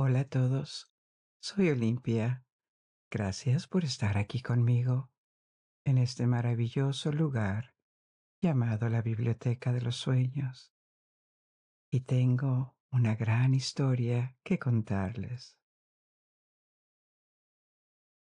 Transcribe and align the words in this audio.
Hola 0.00 0.20
a 0.20 0.24
todos, 0.28 0.94
soy 1.42 1.70
Olimpia. 1.70 2.44
Gracias 3.10 3.66
por 3.66 3.82
estar 3.82 4.16
aquí 4.16 4.40
conmigo 4.40 5.10
en 5.84 5.98
este 5.98 6.28
maravilloso 6.28 7.10
lugar 7.10 7.74
llamado 8.40 8.88
la 8.88 9.02
Biblioteca 9.02 9.72
de 9.72 9.80
los 9.80 9.96
Sueños. 9.96 10.72
Y 11.90 12.02
tengo 12.02 12.76
una 12.92 13.16
gran 13.16 13.54
historia 13.54 14.36
que 14.44 14.60
contarles. 14.60 15.58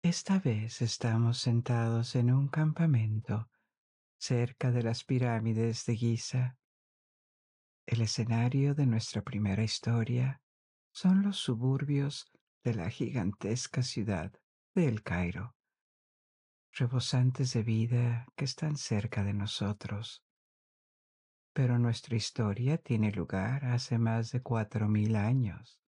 Esta 0.04 0.40
vez 0.40 0.82
estamos 0.82 1.38
sentados 1.38 2.18
en 2.18 2.34
un 2.34 2.50
campamento 2.50 3.50
cerca 4.20 4.72
de 4.72 4.84
las 4.84 5.06
pirámides 5.06 5.86
de 5.86 5.96
Giza. 5.96 6.58
El 7.86 8.02
escenario 8.02 8.76
de 8.76 8.88
nuestra 8.88 9.22
primera 9.22 9.64
historia 9.64 10.42
son 10.92 11.24
los 11.24 11.38
suburbios 11.38 12.32
de 12.64 12.76
la 12.76 12.90
gigantesca 12.90 13.82
ciudad 13.82 14.34
de 14.76 14.88
El 14.88 15.04
Cairo, 15.04 15.56
rebosantes 16.74 17.54
de 17.54 17.64
vida 17.64 18.28
que 18.36 18.46
están 18.46 18.78
cerca 18.78 19.24
de 19.24 19.34
nosotros. 19.34 20.24
Pero 21.54 21.80
nuestra 21.80 22.16
historia 22.16 22.78
tiene 22.78 23.12
lugar 23.12 23.66
hace 23.66 23.98
más 23.98 24.32
de 24.32 24.42
cuatro 24.42 24.88
mil 24.88 25.16
años. 25.16 25.80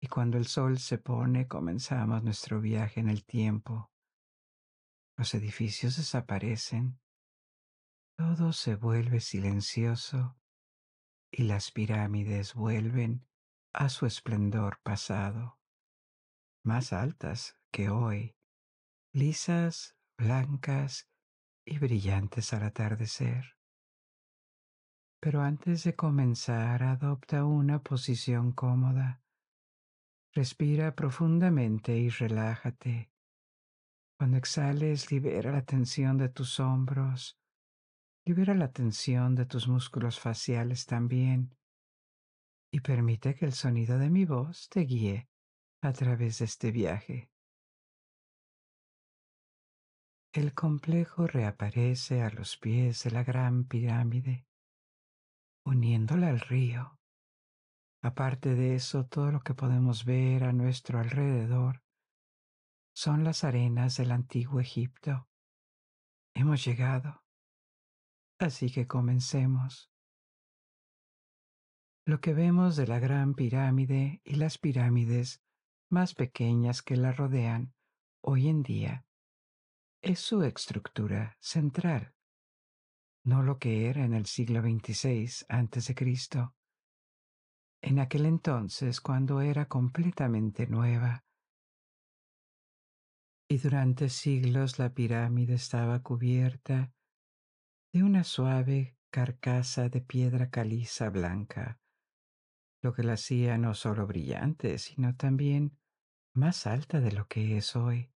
Y 0.00 0.08
cuando 0.08 0.38
el 0.38 0.46
sol 0.46 0.78
se 0.78 0.98
pone 0.98 1.48
comenzamos 1.48 2.22
nuestro 2.22 2.60
viaje 2.60 3.00
en 3.00 3.08
el 3.08 3.24
tiempo. 3.24 3.90
Los 5.16 5.34
edificios 5.34 5.96
desaparecen, 5.96 7.00
todo 8.16 8.52
se 8.52 8.76
vuelve 8.76 9.20
silencioso 9.20 10.38
y 11.30 11.42
las 11.44 11.70
pirámides 11.70 12.54
vuelven 12.54 13.26
a 13.76 13.90
su 13.90 14.06
esplendor 14.06 14.80
pasado, 14.82 15.58
más 16.64 16.94
altas 16.94 17.58
que 17.70 17.90
hoy, 17.90 18.34
lisas, 19.12 19.96
blancas 20.16 21.10
y 21.66 21.78
brillantes 21.78 22.54
al 22.54 22.62
atardecer. 22.62 23.58
Pero 25.20 25.42
antes 25.42 25.84
de 25.84 25.94
comenzar, 25.94 26.82
adopta 26.82 27.44
una 27.44 27.82
posición 27.82 28.52
cómoda. 28.52 29.22
Respira 30.32 30.94
profundamente 30.94 31.96
y 31.96 32.08
relájate. 32.08 33.10
Cuando 34.18 34.38
exhales, 34.38 35.12
libera 35.12 35.52
la 35.52 35.66
tensión 35.66 36.16
de 36.16 36.30
tus 36.30 36.60
hombros, 36.60 37.38
libera 38.24 38.54
la 38.54 38.72
tensión 38.72 39.34
de 39.34 39.44
tus 39.44 39.68
músculos 39.68 40.18
faciales 40.18 40.86
también 40.86 41.55
y 42.76 42.80
permite 42.80 43.34
que 43.34 43.46
el 43.46 43.54
sonido 43.54 43.98
de 43.98 44.10
mi 44.10 44.26
voz 44.26 44.68
te 44.68 44.80
guíe 44.80 45.30
a 45.80 45.94
través 45.94 46.40
de 46.40 46.44
este 46.44 46.72
viaje. 46.72 47.30
El 50.34 50.52
complejo 50.52 51.26
reaparece 51.26 52.20
a 52.20 52.28
los 52.28 52.58
pies 52.58 53.04
de 53.04 53.12
la 53.12 53.24
gran 53.24 53.64
pirámide, 53.64 54.46
uniéndola 55.64 56.28
al 56.28 56.38
río. 56.38 57.00
Aparte 58.02 58.54
de 58.54 58.74
eso, 58.74 59.06
todo 59.06 59.32
lo 59.32 59.40
que 59.40 59.54
podemos 59.54 60.04
ver 60.04 60.44
a 60.44 60.52
nuestro 60.52 60.98
alrededor 60.98 61.82
son 62.94 63.24
las 63.24 63.42
arenas 63.42 63.96
del 63.96 64.12
antiguo 64.12 64.60
Egipto. 64.60 65.30
Hemos 66.34 66.62
llegado. 66.62 67.24
Así 68.38 68.70
que 68.70 68.86
comencemos. 68.86 69.90
Lo 72.08 72.20
que 72.20 72.34
vemos 72.34 72.76
de 72.76 72.86
la 72.86 73.00
Gran 73.00 73.34
Pirámide 73.34 74.20
y 74.22 74.36
las 74.36 74.58
pirámides 74.58 75.42
más 75.90 76.14
pequeñas 76.14 76.80
que 76.80 76.94
la 76.94 77.10
rodean 77.10 77.74
hoy 78.20 78.46
en 78.46 78.62
día 78.62 79.04
es 80.02 80.20
su 80.20 80.44
estructura 80.44 81.36
central, 81.40 82.14
no 83.24 83.42
lo 83.42 83.58
que 83.58 83.88
era 83.88 84.04
en 84.04 84.14
el 84.14 84.26
siglo 84.26 84.62
XXVI 84.62 85.46
a.C., 85.48 86.48
en 87.82 87.98
aquel 87.98 88.26
entonces 88.26 89.00
cuando 89.00 89.40
era 89.40 89.66
completamente 89.66 90.68
nueva. 90.68 91.24
Y 93.48 93.58
durante 93.58 94.10
siglos 94.10 94.78
la 94.78 94.94
pirámide 94.94 95.54
estaba 95.54 96.04
cubierta 96.04 96.92
de 97.92 98.04
una 98.04 98.22
suave 98.22 98.96
carcasa 99.10 99.88
de 99.88 100.02
piedra 100.02 100.50
caliza 100.50 101.10
blanca 101.10 101.80
lo 102.86 102.92
que 102.92 103.02
la 103.02 103.14
hacía 103.14 103.58
no 103.58 103.74
solo 103.74 104.06
brillante, 104.06 104.78
sino 104.78 105.16
también 105.16 105.76
más 106.32 106.68
alta 106.68 107.00
de 107.00 107.10
lo 107.10 107.26
que 107.26 107.56
es 107.56 107.74
hoy. 107.74 108.12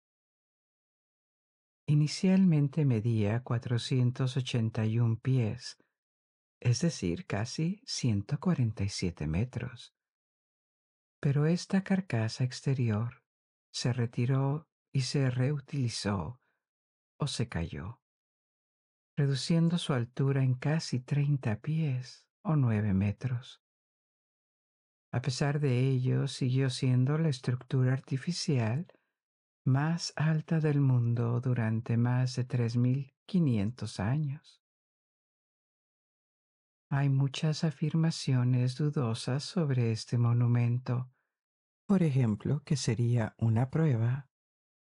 Inicialmente 1.88 2.86
medía 2.86 3.42
481 3.42 5.20
pies, 5.22 5.80
es 6.60 6.82
decir, 6.82 7.26
casi 7.26 7.82
147 7.88 9.26
metros. 9.26 9.96
Pero 11.20 11.48
esta 11.48 11.84
carcasa 11.84 12.44
exterior 12.44 13.24
se 13.72 13.92
retiró 13.92 14.70
y 14.92 15.02
se 15.02 15.32
reutilizó 15.32 16.40
o 17.18 17.26
se 17.26 17.50
cayó, 17.50 18.04
reduciendo 19.18 19.80
su 19.80 19.94
altura 19.94 20.44
en 20.44 20.54
casi 20.54 21.00
30 21.00 21.60
pies 21.60 22.28
o 22.44 22.56
9 22.56 22.94
metros. 22.94 23.64
A 25.12 25.22
pesar 25.22 25.60
de 25.60 25.80
ello, 25.80 26.28
siguió 26.28 26.70
siendo 26.70 27.18
la 27.18 27.30
estructura 27.30 27.94
artificial 27.94 28.88
más 29.66 30.14
alta 30.16 30.60
del 30.60 30.82
mundo 30.82 31.42
durante 31.42 31.98
más 31.98 32.36
de 32.36 32.48
3.500 32.48 34.00
años. 34.00 34.62
Hay 36.92 37.10
muchas 37.10 37.64
afirmaciones 37.64 38.76
dudosas 38.76 39.44
sobre 39.44 39.92
este 39.92 40.18
monumento, 40.18 41.12
por 41.88 42.02
ejemplo, 42.02 42.64
que 42.64 42.78
sería 42.78 43.36
una 43.38 43.70
prueba 43.70 44.30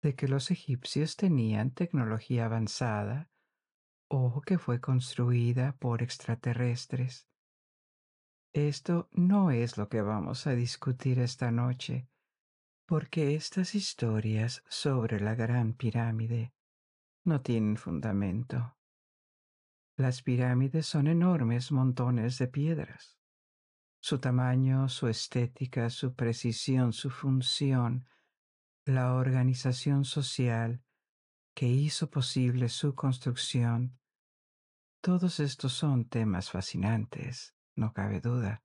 de 0.02 0.16
que 0.16 0.28
los 0.28 0.52
egipcios 0.52 1.16
tenían 1.16 1.72
tecnología 1.72 2.46
avanzada 2.46 3.30
o 4.10 4.42
que 4.42 4.58
fue 4.58 4.80
construida 4.80 5.76
por 5.80 6.02
extraterrestres. 6.02 7.28
Esto 8.54 9.10
no 9.12 9.52
es 9.52 9.78
lo 9.78 9.90
que 9.90 10.02
vamos 10.02 10.48
a 10.48 10.52
discutir 10.52 11.20
esta 11.20 11.52
noche, 11.52 12.10
porque 12.86 13.36
estas 13.36 13.76
historias 13.76 14.64
sobre 14.68 15.20
la 15.20 15.36
Gran 15.36 15.74
Pirámide 15.74 16.54
no 17.24 17.42
tienen 17.42 17.78
fundamento. 17.78 18.78
Las 19.98 20.22
pirámides 20.22 20.86
son 20.86 21.08
enormes 21.08 21.72
montones 21.72 22.38
de 22.38 22.48
piedras. 22.48 23.18
Su 24.00 24.20
tamaño, 24.20 24.88
su 24.90 25.08
estética, 25.08 25.90
su 25.90 26.16
precisión, 26.16 26.94
su 26.94 27.10
función, 27.10 28.08
la 28.86 29.14
organización 29.16 30.06
social 30.06 30.82
que 31.54 31.68
hizo 31.68 32.10
posible 32.10 32.70
su 32.70 32.96
construcción, 32.96 34.00
todos 35.02 35.40
estos 35.40 35.74
son 35.74 36.06
temas 36.06 36.52
fascinantes 36.52 37.57
no 37.78 37.94
cabe 37.94 38.20
duda, 38.20 38.64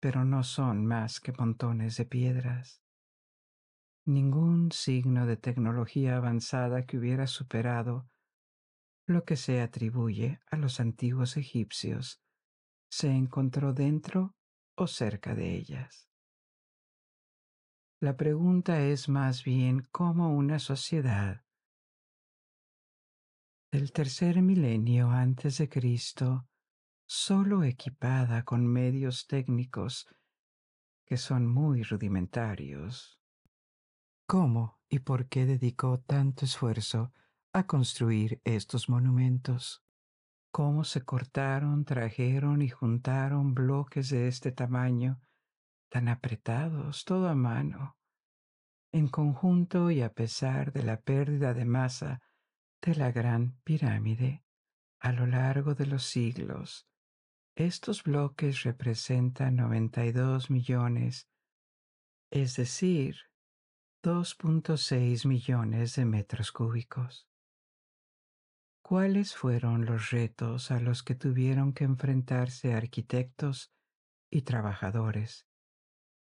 pero 0.00 0.24
no 0.24 0.44
son 0.44 0.86
más 0.86 1.20
que 1.20 1.32
montones 1.32 1.96
de 1.96 2.04
piedras. 2.04 2.82
Ningún 4.04 4.72
signo 4.72 5.26
de 5.26 5.36
tecnología 5.36 6.16
avanzada 6.16 6.86
que 6.86 6.98
hubiera 6.98 7.26
superado 7.26 8.08
lo 9.06 9.24
que 9.24 9.36
se 9.36 9.60
atribuye 9.60 10.40
a 10.50 10.56
los 10.56 10.80
antiguos 10.80 11.36
egipcios 11.36 12.22
se 12.90 13.10
encontró 13.10 13.72
dentro 13.72 14.36
o 14.76 14.86
cerca 14.86 15.34
de 15.34 15.54
ellas. 15.54 16.08
La 18.00 18.16
pregunta 18.16 18.80
es 18.80 19.08
más 19.08 19.44
bien 19.44 19.86
cómo 19.92 20.34
una 20.34 20.58
sociedad 20.58 21.44
del 23.70 23.92
tercer 23.92 24.42
milenio 24.42 25.10
antes 25.10 25.58
de 25.58 25.68
Cristo 25.68 26.48
solo 27.14 27.62
equipada 27.62 28.42
con 28.42 28.66
medios 28.66 29.26
técnicos 29.26 30.06
que 31.04 31.18
son 31.18 31.46
muy 31.46 31.82
rudimentarios. 31.82 33.20
¿Cómo 34.26 34.80
y 34.88 35.00
por 35.00 35.28
qué 35.28 35.44
dedicó 35.44 36.00
tanto 36.00 36.46
esfuerzo 36.46 37.12
a 37.52 37.66
construir 37.66 38.40
estos 38.44 38.88
monumentos? 38.88 39.84
¿Cómo 40.50 40.84
se 40.84 41.04
cortaron, 41.04 41.84
trajeron 41.84 42.62
y 42.62 42.70
juntaron 42.70 43.52
bloques 43.52 44.08
de 44.08 44.26
este 44.26 44.50
tamaño, 44.50 45.20
tan 45.90 46.08
apretados, 46.08 47.04
todo 47.04 47.28
a 47.28 47.34
mano, 47.34 47.98
en 48.90 49.08
conjunto 49.08 49.90
y 49.90 50.00
a 50.00 50.14
pesar 50.14 50.72
de 50.72 50.82
la 50.82 50.98
pérdida 51.02 51.52
de 51.52 51.66
masa 51.66 52.22
de 52.80 52.94
la 52.94 53.12
gran 53.12 53.60
pirámide 53.64 54.46
a 54.98 55.12
lo 55.12 55.26
largo 55.26 55.74
de 55.74 55.84
los 55.84 56.04
siglos? 56.04 56.88
Estos 57.54 58.02
bloques 58.02 58.62
representan 58.62 59.56
92 59.56 60.50
millones 60.50 61.28
es 62.32 62.56
decir, 62.56 63.16
2.6 64.02 65.26
millones 65.26 65.96
de 65.96 66.06
metros 66.06 66.50
cúbicos. 66.50 67.28
¿Cuáles 68.82 69.36
fueron 69.36 69.84
los 69.84 70.10
retos 70.10 70.70
a 70.70 70.80
los 70.80 71.02
que 71.02 71.14
tuvieron 71.14 71.74
que 71.74 71.84
enfrentarse 71.84 72.72
arquitectos 72.72 73.70
y 74.30 74.42
trabajadores? 74.42 75.46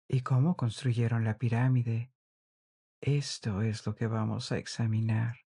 ¿Y 0.08 0.22
cómo 0.22 0.56
construyeron 0.56 1.24
la 1.24 1.36
pirámide? 1.36 2.10
Esto 3.02 3.60
es 3.60 3.84
lo 3.84 3.94
que 3.94 4.06
vamos 4.06 4.50
a 4.50 4.56
examinar. 4.56 5.36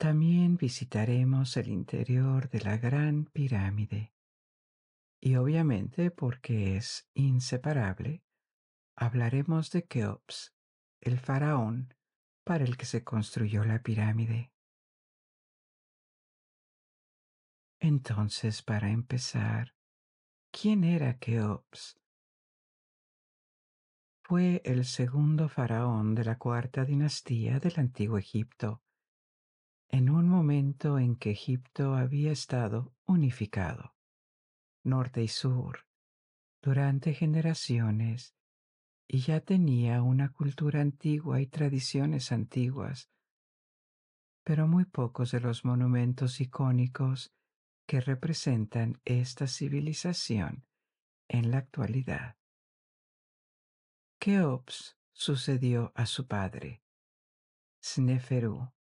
También 0.00 0.56
visitaremos 0.56 1.58
el 1.58 1.68
interior 1.68 2.48
de 2.48 2.60
la 2.62 2.78
Gran 2.78 3.26
Pirámide. 3.26 4.14
Y 5.20 5.36
obviamente, 5.36 6.10
porque 6.10 6.78
es 6.78 7.06
inseparable, 7.12 8.24
hablaremos 8.96 9.70
de 9.72 9.86
Keops, 9.86 10.54
el 11.02 11.18
faraón 11.18 11.92
para 12.44 12.64
el 12.64 12.78
que 12.78 12.86
se 12.86 13.04
construyó 13.04 13.62
la 13.62 13.82
pirámide. 13.82 14.54
Entonces, 17.78 18.62
para 18.62 18.88
empezar, 18.88 19.74
¿quién 20.50 20.82
era 20.82 21.18
Keops? 21.18 22.00
Fue 24.24 24.62
el 24.64 24.86
segundo 24.86 25.50
faraón 25.50 26.14
de 26.14 26.24
la 26.24 26.38
cuarta 26.38 26.86
dinastía 26.86 27.60
del 27.60 27.78
antiguo 27.78 28.16
Egipto, 28.16 28.82
en 29.92 30.08
un 30.08 30.28
momento 30.28 30.98
en 30.98 31.16
que 31.16 31.30
Egipto 31.30 31.94
había 31.94 32.32
estado 32.32 32.94
unificado, 33.06 33.94
norte 34.84 35.22
y 35.22 35.28
sur, 35.28 35.86
durante 36.62 37.12
generaciones 37.12 38.34
y 39.08 39.20
ya 39.20 39.40
tenía 39.40 40.02
una 40.02 40.32
cultura 40.32 40.80
antigua 40.80 41.40
y 41.40 41.46
tradiciones 41.46 42.30
antiguas, 42.30 43.10
pero 44.44 44.68
muy 44.68 44.84
pocos 44.84 45.32
de 45.32 45.40
los 45.40 45.64
monumentos 45.64 46.40
icónicos 46.40 47.32
que 47.86 48.00
representan 48.00 49.00
esta 49.04 49.48
civilización 49.48 50.64
en 51.28 51.50
la 51.50 51.58
actualidad. 51.58 52.36
Keops 54.20 54.96
sucedió 55.12 55.92
a 55.96 56.06
su 56.06 56.28
padre, 56.28 56.82
Sneferu, 57.82 58.72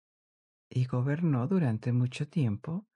y 0.69 0.86
gobernó 0.86 1.48
durante 1.48 1.92
mucho 1.92 2.27
tiempo, 2.27 2.88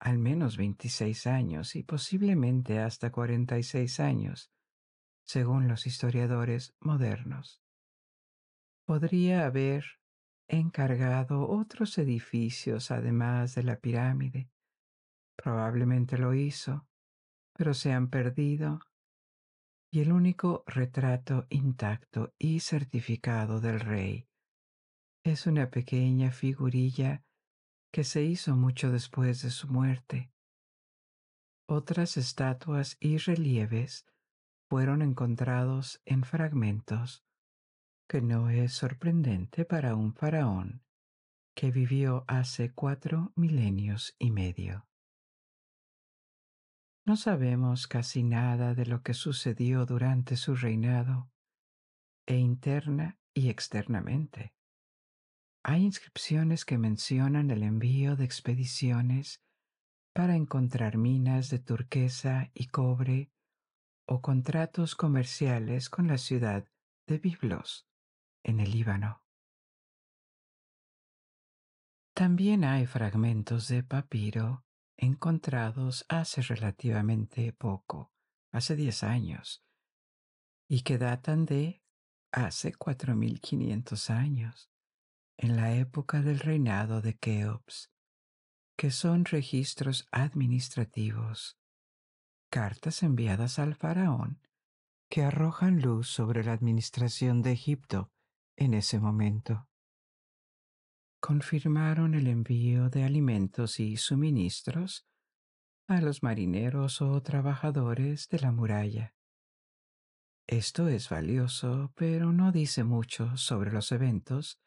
al 0.00 0.18
menos 0.18 0.56
26 0.56 1.26
años 1.26 1.76
y 1.76 1.82
posiblemente 1.82 2.80
hasta 2.80 3.10
46 3.10 4.00
años, 4.00 4.50
según 5.24 5.68
los 5.68 5.86
historiadores 5.86 6.74
modernos. 6.80 7.62
Podría 8.84 9.46
haber 9.46 9.84
encargado 10.48 11.48
otros 11.48 11.98
edificios 11.98 12.90
además 12.90 13.54
de 13.54 13.62
la 13.62 13.78
pirámide. 13.78 14.50
Probablemente 15.36 16.16
lo 16.16 16.34
hizo, 16.34 16.88
pero 17.52 17.74
se 17.74 17.92
han 17.92 18.08
perdido 18.08 18.80
y 19.90 20.00
el 20.00 20.12
único 20.12 20.64
retrato 20.66 21.46
intacto 21.48 22.34
y 22.38 22.60
certificado 22.60 23.60
del 23.60 23.80
rey 23.80 24.27
es 25.30 25.46
una 25.46 25.70
pequeña 25.70 26.30
figurilla 26.30 27.22
que 27.92 28.02
se 28.02 28.22
hizo 28.22 28.56
mucho 28.56 28.90
después 28.90 29.42
de 29.42 29.50
su 29.50 29.68
muerte. 29.68 30.32
Otras 31.66 32.16
estatuas 32.16 32.96
y 32.98 33.18
relieves 33.18 34.06
fueron 34.70 35.02
encontrados 35.02 36.00
en 36.06 36.24
fragmentos, 36.24 37.24
que 38.08 38.22
no 38.22 38.48
es 38.48 38.72
sorprendente 38.72 39.64
para 39.64 39.94
un 39.94 40.14
faraón 40.14 40.82
que 41.54 41.70
vivió 41.70 42.24
hace 42.28 42.72
cuatro 42.72 43.32
milenios 43.34 44.14
y 44.18 44.30
medio. 44.30 44.86
No 47.04 47.16
sabemos 47.16 47.86
casi 47.86 48.22
nada 48.22 48.74
de 48.74 48.86
lo 48.86 49.02
que 49.02 49.12
sucedió 49.12 49.84
durante 49.84 50.36
su 50.36 50.54
reinado, 50.54 51.30
e 52.26 52.36
interna 52.36 53.18
y 53.34 53.48
externamente. 53.48 54.54
Hay 55.68 55.84
inscripciones 55.84 56.64
que 56.64 56.78
mencionan 56.78 57.50
el 57.50 57.62
envío 57.62 58.16
de 58.16 58.24
expediciones 58.24 59.42
para 60.14 60.34
encontrar 60.34 60.96
minas 60.96 61.50
de 61.50 61.58
turquesa 61.58 62.50
y 62.54 62.68
cobre 62.68 63.30
o 64.06 64.22
contratos 64.22 64.96
comerciales 64.96 65.90
con 65.90 66.06
la 66.06 66.16
ciudad 66.16 66.66
de 67.06 67.18
Biblos, 67.18 67.86
en 68.44 68.60
el 68.60 68.70
Líbano. 68.70 69.22
También 72.14 72.64
hay 72.64 72.86
fragmentos 72.86 73.68
de 73.68 73.82
papiro 73.82 74.64
encontrados 74.96 76.06
hace 76.08 76.40
relativamente 76.40 77.52
poco, 77.52 78.10
hace 78.52 78.74
10 78.74 79.02
años, 79.02 79.62
y 80.66 80.80
que 80.80 80.96
datan 80.96 81.44
de 81.44 81.82
hace 82.32 82.72
4.500 82.72 84.08
años, 84.08 84.70
en 85.38 85.56
la 85.56 85.74
época 85.74 86.20
del 86.20 86.40
reinado 86.40 87.00
de 87.00 87.16
Keops, 87.16 87.90
que 88.76 88.90
son 88.90 89.24
registros 89.24 90.06
administrativos 90.12 91.58
cartas 92.50 93.02
enviadas 93.02 93.58
al 93.58 93.74
faraón 93.74 94.40
que 95.10 95.22
arrojan 95.22 95.80
luz 95.80 96.08
sobre 96.08 96.44
la 96.44 96.52
administración 96.52 97.42
de 97.42 97.52
Egipto 97.52 98.10
en 98.56 98.74
ese 98.74 98.98
momento. 98.98 99.68
Confirmaron 101.20 102.14
el 102.14 102.26
envío 102.26 102.90
de 102.90 103.04
alimentos 103.04 103.80
y 103.80 103.96
suministros 103.96 105.06
a 105.86 106.00
los 106.00 106.22
marineros 106.22 107.00
o 107.00 107.20
trabajadores 107.22 108.28
de 108.28 108.40
la 108.40 108.52
muralla. 108.52 109.14
Esto 110.46 110.88
es 110.88 111.08
valioso, 111.08 111.92
pero 111.94 112.32
no 112.32 112.52
dice 112.52 112.84
mucho 112.84 113.36
sobre 113.36 113.72
los 113.72 113.92
eventos 113.92 114.60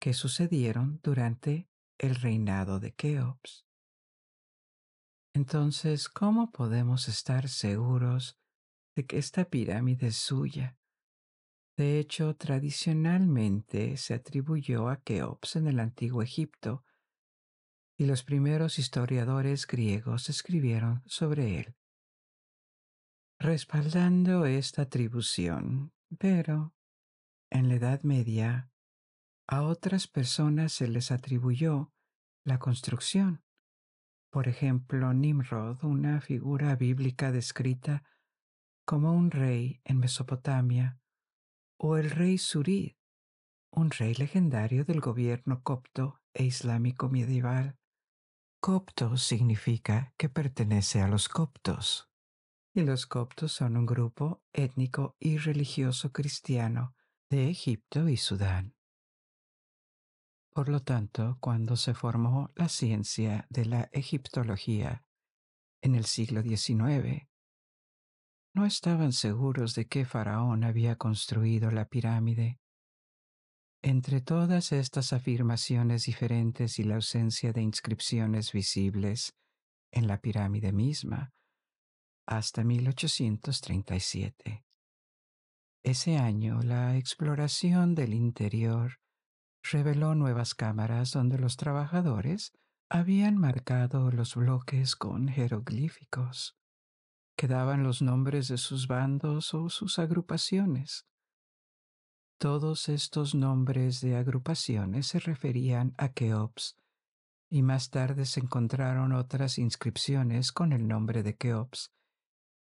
que 0.00 0.14
sucedieron 0.14 0.98
durante 1.02 1.68
el 1.98 2.14
reinado 2.14 2.80
de 2.80 2.92
Keops. 2.94 3.66
Entonces, 5.34 6.08
¿cómo 6.08 6.50
podemos 6.50 7.08
estar 7.08 7.48
seguros 7.48 8.40
de 8.96 9.06
que 9.06 9.18
esta 9.18 9.44
pirámide 9.44 10.08
es 10.08 10.16
suya? 10.16 10.78
De 11.76 11.98
hecho, 11.98 12.34
tradicionalmente 12.34 13.96
se 13.96 14.14
atribuyó 14.14 14.88
a 14.88 15.02
Keops 15.02 15.56
en 15.56 15.68
el 15.68 15.78
antiguo 15.78 16.22
Egipto, 16.22 16.84
y 17.96 18.06
los 18.06 18.24
primeros 18.24 18.78
historiadores 18.78 19.66
griegos 19.66 20.30
escribieron 20.30 21.02
sobre 21.04 21.60
él, 21.60 21.76
respaldando 23.38 24.46
esta 24.46 24.82
atribución, 24.82 25.92
pero 26.18 26.74
en 27.50 27.68
la 27.68 27.74
Edad 27.74 28.02
Media 28.02 28.69
a 29.50 29.62
otras 29.62 30.06
personas 30.06 30.72
se 30.72 30.88
les 30.88 31.10
atribuyó 31.10 31.92
la 32.44 32.58
construcción 32.58 33.42
por 34.30 34.46
ejemplo, 34.46 35.12
Nimrod, 35.12 35.82
una 35.82 36.20
figura 36.20 36.76
bíblica 36.76 37.32
descrita 37.32 38.04
como 38.84 39.12
un 39.12 39.32
rey 39.32 39.80
en 39.84 39.98
Mesopotamia, 39.98 41.00
o 41.76 41.96
el 41.96 42.10
rey 42.10 42.38
Surid, 42.38 42.94
un 43.72 43.90
rey 43.90 44.14
legendario 44.14 44.84
del 44.84 45.00
gobierno 45.00 45.62
copto 45.62 46.22
e 46.32 46.44
islámico 46.44 47.08
medieval. 47.08 47.76
Copto 48.60 49.16
significa 49.16 50.14
que 50.16 50.28
pertenece 50.28 51.00
a 51.00 51.08
los 51.08 51.28
coptos, 51.28 52.08
y 52.72 52.82
los 52.82 53.06
coptos 53.06 53.52
son 53.52 53.76
un 53.76 53.86
grupo 53.86 54.44
étnico 54.52 55.16
y 55.18 55.38
religioso 55.38 56.12
cristiano 56.12 56.94
de 57.30 57.50
Egipto 57.50 58.08
y 58.08 58.16
Sudán. 58.16 58.76
Por 60.52 60.68
lo 60.68 60.82
tanto, 60.82 61.38
cuando 61.40 61.76
se 61.76 61.94
formó 61.94 62.50
la 62.56 62.68
ciencia 62.68 63.46
de 63.50 63.66
la 63.66 63.88
egiptología 63.92 65.04
en 65.80 65.94
el 65.94 66.04
siglo 66.04 66.42
XIX, 66.42 67.28
no 68.52 68.66
estaban 68.66 69.12
seguros 69.12 69.74
de 69.74 69.86
qué 69.86 70.04
faraón 70.04 70.64
había 70.64 70.96
construido 70.96 71.70
la 71.70 71.86
pirámide. 71.86 72.58
Entre 73.82 74.20
todas 74.20 74.72
estas 74.72 75.12
afirmaciones 75.12 76.04
diferentes 76.04 76.80
y 76.80 76.84
la 76.84 76.96
ausencia 76.96 77.52
de 77.52 77.62
inscripciones 77.62 78.52
visibles 78.52 79.36
en 79.92 80.08
la 80.08 80.20
pirámide 80.20 80.72
misma, 80.72 81.32
hasta 82.26 82.64
1837. 82.64 84.64
Ese 85.82 86.18
año 86.18 86.60
la 86.62 86.96
exploración 86.96 87.94
del 87.94 88.14
interior 88.14 89.00
reveló 89.62 90.14
nuevas 90.14 90.54
cámaras 90.54 91.12
donde 91.12 91.38
los 91.38 91.56
trabajadores 91.56 92.52
habían 92.88 93.36
marcado 93.36 94.10
los 94.10 94.34
bloques 94.34 94.96
con 94.96 95.28
jeroglíficos. 95.28 96.56
quedaban 97.36 97.82
los 97.82 98.02
nombres 98.02 98.48
de 98.48 98.58
sus 98.58 98.86
bandos 98.86 99.54
o 99.54 99.70
sus 99.70 99.98
agrupaciones. 99.98 101.06
Todos 102.38 102.90
estos 102.90 103.34
nombres 103.34 104.02
de 104.02 104.16
agrupaciones 104.16 105.06
se 105.06 105.20
referían 105.20 105.94
a 105.96 106.10
Keops, 106.10 106.76
y 107.48 107.62
más 107.62 107.88
tarde 107.88 108.26
se 108.26 108.40
encontraron 108.40 109.12
otras 109.12 109.56
inscripciones 109.56 110.52
con 110.52 110.72
el 110.72 110.86
nombre 110.86 111.22
de 111.22 111.36
Keops 111.36 111.92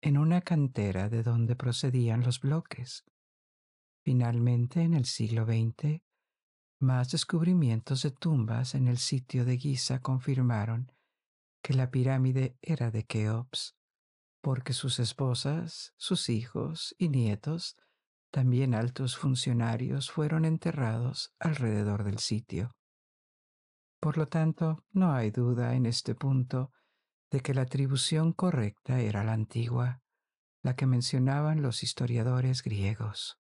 en 0.01 0.17
una 0.17 0.41
cantera 0.41 1.09
de 1.09 1.21
donde 1.21 1.55
procedían 1.55 2.21
los 2.21 2.39
bloques. 2.39 3.05
Finalmente, 4.03 4.81
en 4.81 4.95
el 4.95 5.05
siglo 5.05 5.45
XX, 5.45 6.01
más 6.81 7.11
descubrimientos 7.11 8.03
de 8.03 8.11
tumbas 8.11 8.75
en 8.75 8.87
el 8.87 8.97
sitio 8.97 9.45
de 9.45 9.57
Giza 9.57 9.99
confirmaron 9.99 10.91
que 11.61 11.73
la 11.73 11.91
pirámide 11.91 12.57
era 12.61 12.91
de 12.91 13.05
Keops, 13.05 13.75
porque 14.41 14.73
sus 14.73 14.99
esposas, 14.99 15.93
sus 15.97 16.29
hijos 16.29 16.95
y 16.97 17.09
nietos, 17.09 17.77
también 18.31 18.73
altos 18.73 19.17
funcionarios, 19.17 20.09
fueron 20.09 20.45
enterrados 20.45 21.33
alrededor 21.39 22.03
del 22.03 22.19
sitio. 22.19 22.75
Por 23.99 24.17
lo 24.17 24.25
tanto, 24.25 24.83
no 24.91 25.13
hay 25.13 25.29
duda 25.29 25.75
en 25.75 25.85
este 25.85 26.15
punto 26.15 26.71
de 27.29 27.41
que 27.41 27.53
la 27.53 27.61
atribución 27.61 28.33
correcta 28.33 28.99
era 28.99 29.23
la 29.23 29.33
antigua, 29.33 30.01
la 30.63 30.75
que 30.75 30.87
mencionaban 30.87 31.61
los 31.61 31.83
historiadores 31.83 32.63
griegos. 32.63 33.40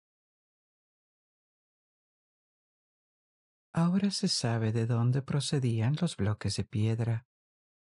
Ahora 3.71 4.09
se 4.09 4.27
sabe 4.27 4.71
de 4.71 4.87
dónde 4.87 5.21
procedían 5.21 5.95
los 6.01 6.17
bloques 6.17 6.55
de 6.55 6.63
piedra, 6.63 7.27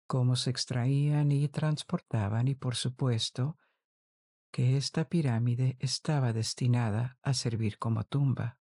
cómo 0.08 0.36
se 0.36 0.50
extraían 0.50 1.32
y 1.32 1.50
transportaban 1.50 2.48
y 2.48 2.56
por 2.56 2.76
supuesto 2.76 3.58
que 4.52 4.78
esta 4.78 5.10
pirámide 5.10 5.76
estaba 5.80 6.32
destinada 6.32 7.18
a 7.22 7.34
servir 7.34 7.78
como 7.78 8.06
tumba. 8.06 8.58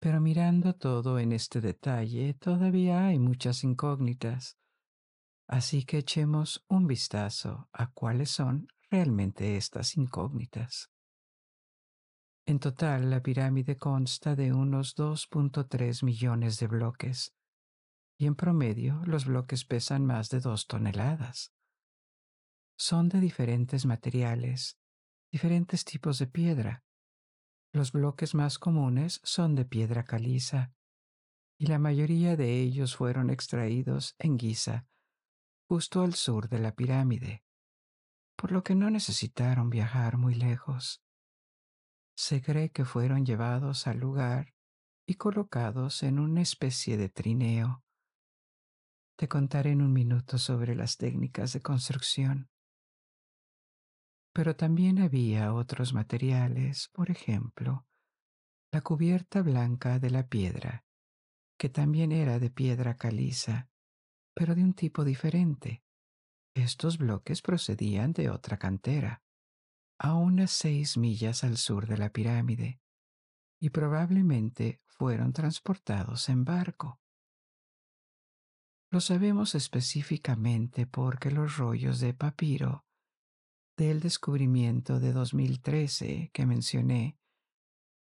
Pero 0.00 0.20
mirando 0.20 0.74
todo 0.74 1.20
en 1.20 1.30
este 1.30 1.60
detalle, 1.60 2.34
todavía 2.34 3.06
hay 3.06 3.20
muchas 3.20 3.62
incógnitas, 3.62 4.58
así 5.46 5.84
que 5.84 5.98
echemos 5.98 6.64
un 6.66 6.88
vistazo 6.88 7.68
a 7.72 7.92
cuáles 7.92 8.30
son 8.30 8.66
realmente 8.90 9.56
estas 9.56 9.96
incógnitas. 9.96 10.91
En 12.44 12.58
total, 12.58 13.08
la 13.08 13.22
pirámide 13.22 13.76
consta 13.76 14.34
de 14.34 14.52
unos 14.52 14.96
2.3 14.96 16.02
millones 16.02 16.58
de 16.58 16.66
bloques, 16.66 17.34
y 18.18 18.26
en 18.26 18.34
promedio 18.34 19.00
los 19.04 19.26
bloques 19.26 19.64
pesan 19.64 20.04
más 20.04 20.28
de 20.28 20.40
dos 20.40 20.66
toneladas. 20.66 21.52
Son 22.76 23.08
de 23.08 23.20
diferentes 23.20 23.86
materiales, 23.86 24.76
diferentes 25.30 25.84
tipos 25.84 26.18
de 26.18 26.26
piedra. 26.26 26.84
Los 27.72 27.92
bloques 27.92 28.34
más 28.34 28.58
comunes 28.58 29.20
son 29.22 29.54
de 29.54 29.64
piedra 29.64 30.04
caliza, 30.04 30.72
y 31.58 31.66
la 31.66 31.78
mayoría 31.78 32.36
de 32.36 32.60
ellos 32.60 32.96
fueron 32.96 33.30
extraídos 33.30 34.16
en 34.18 34.36
Giza, 34.36 34.86
justo 35.68 36.02
al 36.02 36.14
sur 36.14 36.48
de 36.48 36.58
la 36.58 36.74
pirámide, 36.74 37.44
por 38.36 38.50
lo 38.50 38.64
que 38.64 38.74
no 38.74 38.90
necesitaron 38.90 39.70
viajar 39.70 40.18
muy 40.18 40.34
lejos. 40.34 41.01
Se 42.14 42.42
cree 42.42 42.70
que 42.70 42.84
fueron 42.84 43.24
llevados 43.24 43.86
al 43.86 43.98
lugar 43.98 44.54
y 45.06 45.14
colocados 45.14 46.02
en 46.02 46.18
una 46.18 46.42
especie 46.42 46.96
de 46.96 47.08
trineo. 47.08 47.82
Te 49.16 49.28
contaré 49.28 49.70
en 49.70 49.82
un 49.82 49.92
minuto 49.92 50.38
sobre 50.38 50.74
las 50.74 50.96
técnicas 50.96 51.52
de 51.52 51.60
construcción. 51.60 52.50
Pero 54.34 54.56
también 54.56 54.98
había 54.98 55.52
otros 55.52 55.92
materiales, 55.92 56.88
por 56.92 57.10
ejemplo, 57.10 57.86
la 58.72 58.80
cubierta 58.80 59.42
blanca 59.42 59.98
de 59.98 60.10
la 60.10 60.26
piedra, 60.26 60.84
que 61.58 61.68
también 61.68 62.12
era 62.12 62.38
de 62.38 62.50
piedra 62.50 62.96
caliza, 62.96 63.68
pero 64.34 64.54
de 64.54 64.64
un 64.64 64.74
tipo 64.74 65.04
diferente. 65.04 65.82
Estos 66.54 66.98
bloques 66.98 67.42
procedían 67.42 68.12
de 68.12 68.30
otra 68.30 68.58
cantera 68.58 69.22
a 70.02 70.14
unas 70.14 70.50
seis 70.50 70.96
millas 70.96 71.44
al 71.44 71.56
sur 71.56 71.86
de 71.86 71.96
la 71.96 72.10
pirámide 72.10 72.80
y 73.60 73.70
probablemente 73.70 74.82
fueron 74.88 75.32
transportados 75.32 76.28
en 76.28 76.44
barco. 76.44 77.00
Lo 78.90 79.00
sabemos 79.00 79.54
específicamente 79.54 80.88
porque 80.88 81.30
los 81.30 81.56
rollos 81.56 82.00
de 82.00 82.14
papiro 82.14 82.84
del 83.76 84.00
descubrimiento 84.00 84.98
de 84.98 85.12
2013 85.12 86.30
que 86.34 86.46
mencioné 86.46 87.16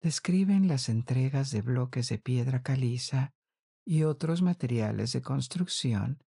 describen 0.02 0.66
las 0.66 0.88
entregas 0.88 1.52
de 1.52 1.62
bloques 1.62 2.08
de 2.08 2.18
piedra 2.18 2.64
caliza 2.64 3.32
y 3.86 4.02
otros 4.02 4.42
materiales 4.42 5.12
de 5.12 5.22
construcción 5.22 6.24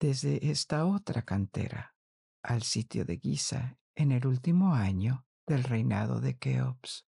desde 0.00 0.50
esta 0.50 0.84
otra 0.86 1.22
cantera 1.22 1.94
al 2.42 2.64
sitio 2.64 3.04
de 3.04 3.18
Giza 3.18 3.78
en 3.94 4.12
el 4.12 4.26
último 4.26 4.74
año 4.74 5.26
del 5.46 5.64
reinado 5.64 6.20
de 6.20 6.36
Keops. 6.36 7.06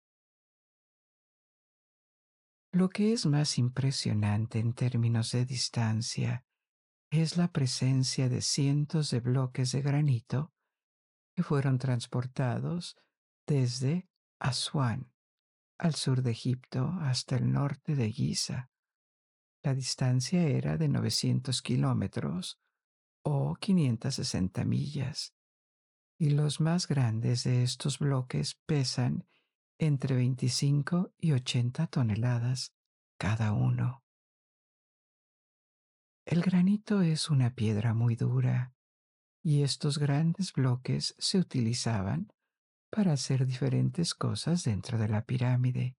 Lo 2.72 2.88
que 2.88 3.12
es 3.12 3.26
más 3.26 3.58
impresionante 3.58 4.58
en 4.58 4.72
términos 4.72 5.30
de 5.30 5.44
distancia 5.44 6.44
es 7.10 7.36
la 7.36 7.52
presencia 7.52 8.28
de 8.28 8.40
cientos 8.42 9.10
de 9.10 9.20
bloques 9.20 9.70
de 9.72 9.82
granito 9.82 10.52
que 11.36 11.42
fueron 11.42 11.78
transportados 11.78 12.96
desde 13.46 14.08
Asuán, 14.40 15.12
al 15.78 15.94
sur 15.94 16.22
de 16.22 16.32
Egipto, 16.32 16.92
hasta 17.00 17.36
el 17.36 17.52
norte 17.52 17.94
de 17.94 18.10
Giza. 18.10 18.70
La 19.62 19.74
distancia 19.74 20.42
era 20.42 20.76
de 20.76 20.88
900 20.88 21.62
kilómetros 21.62 22.60
o 23.22 23.54
560 23.54 24.64
millas 24.64 25.34
y 26.18 26.30
los 26.30 26.60
más 26.60 26.86
grandes 26.86 27.44
de 27.44 27.62
estos 27.62 27.98
bloques 27.98 28.54
pesan 28.66 29.26
entre 29.78 30.14
25 30.14 31.12
y 31.18 31.32
80 31.32 31.86
toneladas 31.88 32.72
cada 33.18 33.52
uno. 33.52 34.04
El 36.24 36.40
granito 36.40 37.02
es 37.02 37.28
una 37.28 37.54
piedra 37.54 37.92
muy 37.92 38.16
dura 38.16 38.74
y 39.42 39.62
estos 39.62 39.98
grandes 39.98 40.52
bloques 40.52 41.14
se 41.18 41.38
utilizaban 41.38 42.32
para 42.90 43.12
hacer 43.12 43.44
diferentes 43.44 44.14
cosas 44.14 44.64
dentro 44.64 44.98
de 44.98 45.08
la 45.08 45.26
pirámide, 45.26 45.98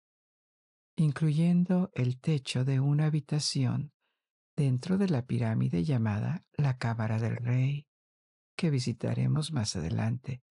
incluyendo 0.97 1.91
el 1.95 2.21
techo 2.21 2.65
de 2.65 2.81
una 2.81 3.07
habitación 3.07 3.93
dentro 4.57 4.97
de 4.97 5.09
la 5.09 5.27
pirámide 5.27 5.85
llamada 5.85 6.47
la 6.57 6.79
Cámara 6.79 7.19
del 7.19 7.37
Rey 7.37 7.89
que 8.57 8.71
visitaremos 8.71 9.53
más 9.53 9.77
adelante, 9.77 10.43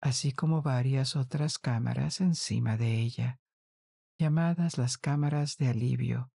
así 0.00 0.32
como 0.32 0.62
varias 0.62 1.16
otras 1.16 1.58
cámaras 1.58 2.20
encima 2.20 2.76
de 2.76 3.00
ella, 3.00 3.40
llamadas 4.18 4.78
las 4.78 4.98
cámaras 4.98 5.56
de 5.56 5.68
alivio, 5.68 6.32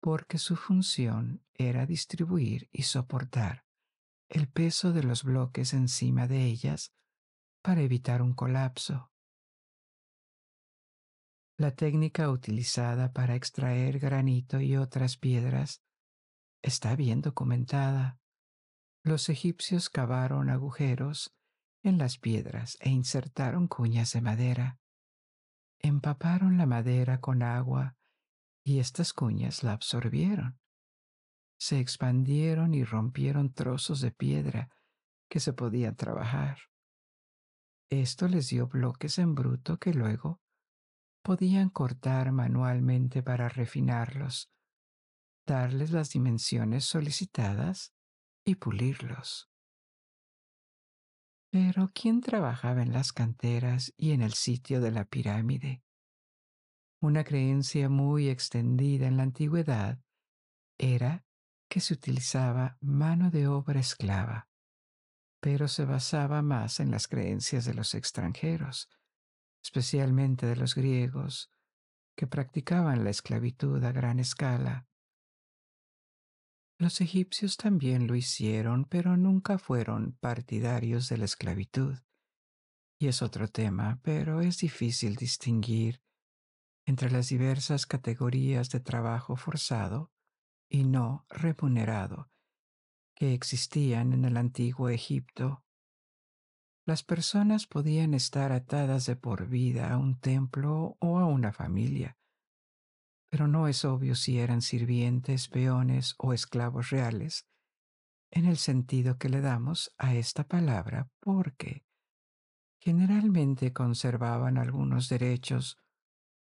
porque 0.00 0.38
su 0.38 0.56
función 0.56 1.44
era 1.54 1.86
distribuir 1.86 2.68
y 2.72 2.82
soportar 2.82 3.64
el 4.28 4.48
peso 4.48 4.92
de 4.92 5.02
los 5.02 5.24
bloques 5.24 5.74
encima 5.74 6.26
de 6.26 6.46
ellas 6.46 6.92
para 7.62 7.82
evitar 7.82 8.22
un 8.22 8.32
colapso. 8.32 9.10
La 11.58 11.74
técnica 11.74 12.30
utilizada 12.30 13.12
para 13.12 13.34
extraer 13.34 13.98
granito 13.98 14.60
y 14.60 14.76
otras 14.76 15.18
piedras 15.18 15.82
está 16.62 16.96
bien 16.96 17.20
documentada 17.20 18.21
los 19.04 19.28
egipcios 19.28 19.90
cavaron 19.90 20.48
agujeros 20.48 21.34
en 21.82 21.98
las 21.98 22.18
piedras 22.18 22.78
e 22.80 22.90
insertaron 22.90 23.66
cuñas 23.66 24.12
de 24.12 24.20
madera. 24.20 24.78
Empaparon 25.80 26.56
la 26.56 26.66
madera 26.66 27.20
con 27.20 27.42
agua 27.42 27.96
y 28.64 28.78
estas 28.78 29.12
cuñas 29.12 29.64
la 29.64 29.72
absorbieron. 29.72 30.60
Se 31.58 31.80
expandieron 31.80 32.74
y 32.74 32.84
rompieron 32.84 33.52
trozos 33.52 34.00
de 34.00 34.12
piedra 34.12 34.70
que 35.28 35.40
se 35.40 35.52
podían 35.52 35.96
trabajar. 35.96 36.58
Esto 37.90 38.28
les 38.28 38.48
dio 38.48 38.68
bloques 38.68 39.18
en 39.18 39.34
bruto 39.34 39.78
que 39.78 39.92
luego 39.92 40.40
podían 41.22 41.70
cortar 41.70 42.30
manualmente 42.32 43.22
para 43.22 43.48
refinarlos, 43.48 44.50
darles 45.46 45.90
las 45.90 46.10
dimensiones 46.10 46.84
solicitadas 46.84 47.92
y 48.44 48.56
pulirlos. 48.56 49.48
Pero 51.50 51.90
¿quién 51.94 52.20
trabajaba 52.20 52.82
en 52.82 52.92
las 52.92 53.12
canteras 53.12 53.92
y 53.96 54.12
en 54.12 54.22
el 54.22 54.32
sitio 54.32 54.80
de 54.80 54.90
la 54.90 55.04
pirámide? 55.04 55.82
Una 57.00 57.24
creencia 57.24 57.88
muy 57.88 58.28
extendida 58.28 59.06
en 59.06 59.16
la 59.16 59.24
antigüedad 59.24 60.00
era 60.78 61.24
que 61.68 61.80
se 61.80 61.94
utilizaba 61.94 62.78
mano 62.80 63.30
de 63.30 63.48
obra 63.48 63.80
esclava. 63.80 64.48
pero 65.40 65.66
se 65.66 65.84
basaba 65.84 66.40
más 66.40 66.78
en 66.78 66.92
las 66.92 67.08
creencias 67.08 67.64
de 67.64 67.74
los 67.74 67.94
extranjeros, 67.94 68.88
especialmente 69.60 70.46
de 70.46 70.54
los 70.54 70.76
griegos, 70.76 71.50
que 72.16 72.28
practicaban 72.28 73.02
la 73.02 73.10
esclavitud 73.10 73.82
a 73.82 73.90
gran 73.90 74.20
escala. 74.20 74.86
Los 76.82 77.00
egipcios 77.00 77.58
también 77.58 78.08
lo 78.08 78.16
hicieron, 78.16 78.86
pero 78.86 79.16
nunca 79.16 79.56
fueron 79.56 80.16
partidarios 80.18 81.08
de 81.08 81.16
la 81.16 81.26
esclavitud. 81.26 81.96
Y 82.98 83.06
es 83.06 83.22
otro 83.22 83.46
tema, 83.46 84.00
pero 84.02 84.40
es 84.40 84.58
difícil 84.58 85.14
distinguir 85.14 86.02
entre 86.84 87.12
las 87.12 87.28
diversas 87.28 87.86
categorías 87.86 88.70
de 88.70 88.80
trabajo 88.80 89.36
forzado 89.36 90.10
y 90.68 90.82
no 90.82 91.24
remunerado 91.28 92.32
que 93.14 93.32
existían 93.32 94.12
en 94.12 94.24
el 94.24 94.36
antiguo 94.36 94.88
Egipto. 94.88 95.62
Las 96.84 97.04
personas 97.04 97.68
podían 97.68 98.12
estar 98.12 98.50
atadas 98.50 99.06
de 99.06 99.14
por 99.14 99.46
vida 99.46 99.92
a 99.92 99.98
un 99.98 100.18
templo 100.18 100.96
o 100.98 101.20
a 101.20 101.26
una 101.26 101.52
familia, 101.52 102.18
pero 103.32 103.48
no 103.48 103.66
es 103.66 103.86
obvio 103.86 104.14
si 104.14 104.38
eran 104.38 104.60
sirvientes, 104.60 105.48
peones 105.48 106.16
o 106.18 106.34
esclavos 106.34 106.90
reales, 106.90 107.46
en 108.30 108.44
el 108.44 108.58
sentido 108.58 109.16
que 109.16 109.30
le 109.30 109.40
damos 109.40 109.94
a 109.96 110.14
esta 110.14 110.44
palabra 110.44 111.08
porque 111.18 111.86
generalmente 112.78 113.72
conservaban 113.72 114.58
algunos 114.58 115.08
derechos 115.08 115.78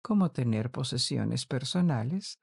como 0.04 0.32
tener 0.32 0.70
posesiones 0.70 1.46
personales, 1.46 2.42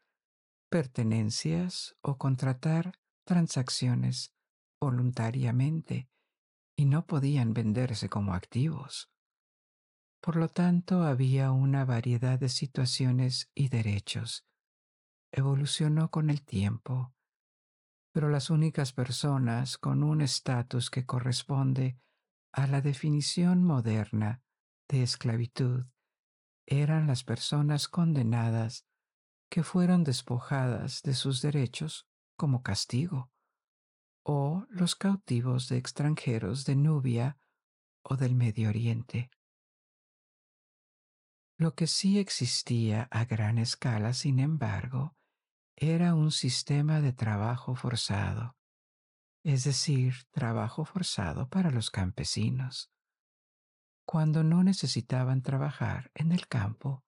pertenencias 0.70 1.94
o 2.00 2.16
contratar 2.16 2.92
transacciones 3.26 4.32
voluntariamente 4.80 6.08
y 6.74 6.86
no 6.86 7.04
podían 7.04 7.52
venderse 7.52 8.08
como 8.08 8.32
activos. 8.32 9.10
Por 10.20 10.36
lo 10.36 10.48
tanto, 10.48 11.02
había 11.02 11.52
una 11.52 11.84
variedad 11.84 12.38
de 12.38 12.48
situaciones 12.48 13.50
y 13.54 13.68
derechos. 13.68 14.44
Evolucionó 15.30 16.10
con 16.10 16.30
el 16.30 16.42
tiempo, 16.42 17.14
pero 18.12 18.28
las 18.28 18.50
únicas 18.50 18.92
personas 18.92 19.78
con 19.78 20.02
un 20.02 20.20
estatus 20.20 20.90
que 20.90 21.06
corresponde 21.06 21.98
a 22.52 22.66
la 22.66 22.80
definición 22.80 23.62
moderna 23.62 24.42
de 24.88 25.02
esclavitud 25.02 25.86
eran 26.66 27.06
las 27.06 27.24
personas 27.24 27.88
condenadas 27.88 28.86
que 29.50 29.62
fueron 29.62 30.04
despojadas 30.04 31.02
de 31.02 31.14
sus 31.14 31.40
derechos 31.40 32.06
como 32.36 32.62
castigo, 32.62 33.30
o 34.22 34.66
los 34.68 34.94
cautivos 34.94 35.68
de 35.68 35.78
extranjeros 35.78 36.64
de 36.64 36.76
Nubia 36.76 37.38
o 38.02 38.16
del 38.16 38.34
Medio 38.34 38.68
Oriente. 38.68 39.30
Lo 41.58 41.74
que 41.74 41.86
sí 41.86 42.18
existía 42.18 43.08
a 43.10 43.24
gran 43.24 43.58
escala, 43.58 44.14
sin 44.14 44.38
embargo, 44.38 45.16
era 45.76 46.14
un 46.14 46.30
sistema 46.30 47.00
de 47.00 47.12
trabajo 47.12 47.74
forzado, 47.74 48.56
es 49.44 49.64
decir, 49.64 50.14
trabajo 50.30 50.84
forzado 50.84 51.48
para 51.48 51.70
los 51.70 51.90
campesinos 51.90 52.90
cuando 54.08 54.42
no 54.42 54.64
necesitaban 54.64 55.42
trabajar 55.42 56.10
en 56.14 56.32
el 56.32 56.48
campo, 56.48 57.04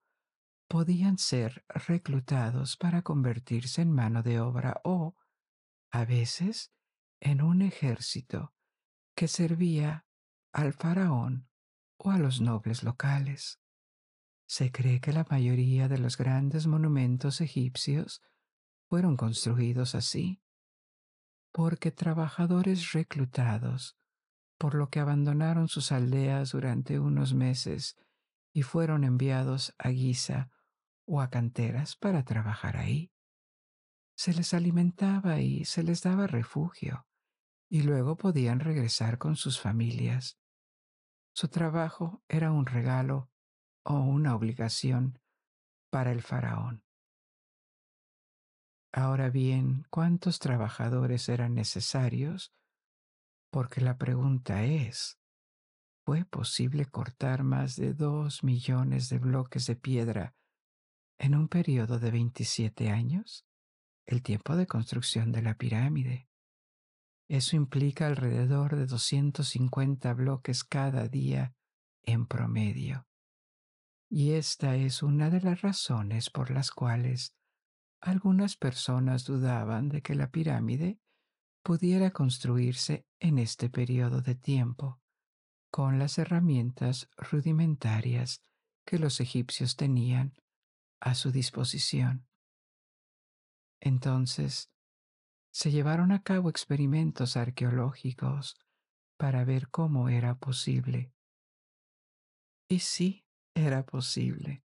podían 0.68 1.16
ser 1.16 1.64
reclutados 1.66 2.76
para 2.76 3.00
convertirse 3.00 3.80
en 3.80 3.90
mano 3.90 4.22
de 4.22 4.38
obra 4.38 4.82
o, 4.84 5.16
a 5.90 6.04
veces, 6.04 6.74
en 7.18 7.40
un 7.40 7.62
ejército 7.62 8.52
que 9.16 9.28
servía 9.28 10.04
al 10.52 10.74
faraón 10.74 11.48
o 11.96 12.10
a 12.10 12.18
los 12.18 12.42
nobles 12.42 12.82
locales. 12.82 13.62
Se 14.50 14.72
cree 14.72 15.00
que 15.00 15.12
la 15.12 15.24
mayoría 15.30 15.86
de 15.86 15.96
los 15.96 16.16
grandes 16.16 16.66
monumentos 16.66 17.40
egipcios 17.40 18.20
fueron 18.88 19.16
construidos 19.16 19.94
así, 19.94 20.42
porque 21.52 21.92
trabajadores 21.92 22.90
reclutados 22.90 23.96
por 24.58 24.74
lo 24.74 24.90
que 24.90 24.98
abandonaron 24.98 25.68
sus 25.68 25.92
aldeas 25.92 26.50
durante 26.50 26.98
unos 26.98 27.32
meses 27.32 27.96
y 28.52 28.62
fueron 28.62 29.04
enviados 29.04 29.72
a 29.78 29.90
Giza 29.90 30.50
o 31.06 31.20
a 31.20 31.30
canteras 31.30 31.94
para 31.94 32.24
trabajar 32.24 32.76
ahí. 32.76 33.12
Se 34.16 34.34
les 34.34 34.52
alimentaba 34.52 35.38
y 35.38 35.64
se 35.64 35.84
les 35.84 36.02
daba 36.02 36.26
refugio, 36.26 37.06
y 37.68 37.82
luego 37.82 38.16
podían 38.16 38.58
regresar 38.58 39.16
con 39.16 39.36
sus 39.36 39.60
familias. 39.60 40.40
Su 41.34 41.46
trabajo 41.46 42.24
era 42.26 42.50
un 42.50 42.66
regalo 42.66 43.30
o 43.84 43.94
una 43.94 44.34
obligación 44.34 45.18
para 45.90 46.12
el 46.12 46.22
faraón. 46.22 46.84
Ahora 48.92 49.30
bien, 49.30 49.86
¿cuántos 49.90 50.38
trabajadores 50.38 51.28
eran 51.28 51.54
necesarios 51.54 52.52
porque 53.50 53.80
la 53.80 53.98
pregunta 53.98 54.64
es, 54.64 55.18
¿fue 56.04 56.24
posible 56.24 56.86
cortar 56.86 57.42
más 57.42 57.76
de 57.76 57.94
dos 57.94 58.42
millones 58.42 59.08
de 59.08 59.18
bloques 59.18 59.66
de 59.66 59.76
piedra 59.76 60.34
en 61.18 61.34
un 61.34 61.48
periodo 61.48 61.98
de 61.98 62.10
27 62.10 62.90
años? 62.90 63.44
El 64.06 64.22
tiempo 64.22 64.56
de 64.56 64.66
construcción 64.66 65.30
de 65.30 65.42
la 65.42 65.56
pirámide. 65.56 66.28
Eso 67.28 67.54
implica 67.54 68.08
alrededor 68.08 68.74
de 68.74 68.86
250 68.86 70.14
bloques 70.14 70.64
cada 70.64 71.06
día 71.06 71.54
en 72.02 72.26
promedio. 72.26 73.06
Y 74.12 74.32
esta 74.32 74.74
es 74.74 75.04
una 75.04 75.30
de 75.30 75.40
las 75.40 75.62
razones 75.62 76.30
por 76.30 76.50
las 76.50 76.72
cuales 76.72 77.36
algunas 78.00 78.56
personas 78.56 79.24
dudaban 79.24 79.88
de 79.88 80.02
que 80.02 80.16
la 80.16 80.30
pirámide 80.30 80.98
pudiera 81.62 82.10
construirse 82.10 83.06
en 83.20 83.38
este 83.38 83.70
periodo 83.70 84.20
de 84.20 84.34
tiempo, 84.34 85.00
con 85.70 86.00
las 86.00 86.18
herramientas 86.18 87.08
rudimentarias 87.16 88.42
que 88.84 88.98
los 88.98 89.20
egipcios 89.20 89.76
tenían 89.76 90.34
a 90.98 91.14
su 91.14 91.30
disposición. 91.30 92.26
Entonces, 93.78 94.72
se 95.52 95.70
llevaron 95.70 96.10
a 96.10 96.24
cabo 96.24 96.50
experimentos 96.50 97.36
arqueológicos 97.36 98.58
para 99.16 99.44
ver 99.44 99.68
cómo 99.68 100.08
era 100.08 100.36
posible. 100.36 101.12
Y 102.68 102.80
sí, 102.80 103.24
era 103.60 103.84
posible, 103.84 104.64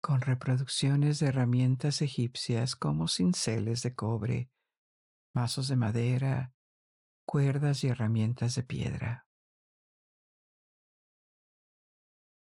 con 0.00 0.20
reproducciones 0.20 1.18
de 1.18 1.28
herramientas 1.28 2.02
egipcias 2.02 2.76
como 2.76 3.08
cinceles 3.08 3.82
de 3.82 3.94
cobre, 3.94 4.50
mazos 5.34 5.68
de 5.68 5.76
madera, 5.76 6.54
cuerdas 7.24 7.84
y 7.84 7.88
herramientas 7.88 8.54
de 8.54 8.62
piedra. 8.62 9.26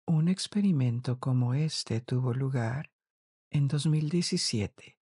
Un 0.08 0.28
experimento 0.28 1.20
como 1.20 1.54
este 1.54 2.02
tuvo 2.02 2.34
lugar 2.34 2.92
en 3.50 3.68
2017 3.68 4.98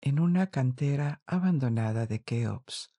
en 0.00 0.20
una 0.20 0.50
cantera 0.50 1.22
abandonada 1.26 2.06
de 2.06 2.22
Keops 2.22 2.92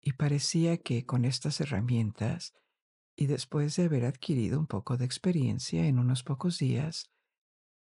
y 0.00 0.12
parecía 0.12 0.78
que 0.78 1.04
con 1.04 1.24
estas 1.24 1.60
herramientas 1.60 2.54
y 3.20 3.26
después 3.26 3.76
de 3.76 3.84
haber 3.84 4.06
adquirido 4.06 4.58
un 4.58 4.66
poco 4.66 4.96
de 4.96 5.04
experiencia 5.04 5.84
en 5.84 5.98
unos 5.98 6.22
pocos 6.22 6.58
días, 6.58 7.12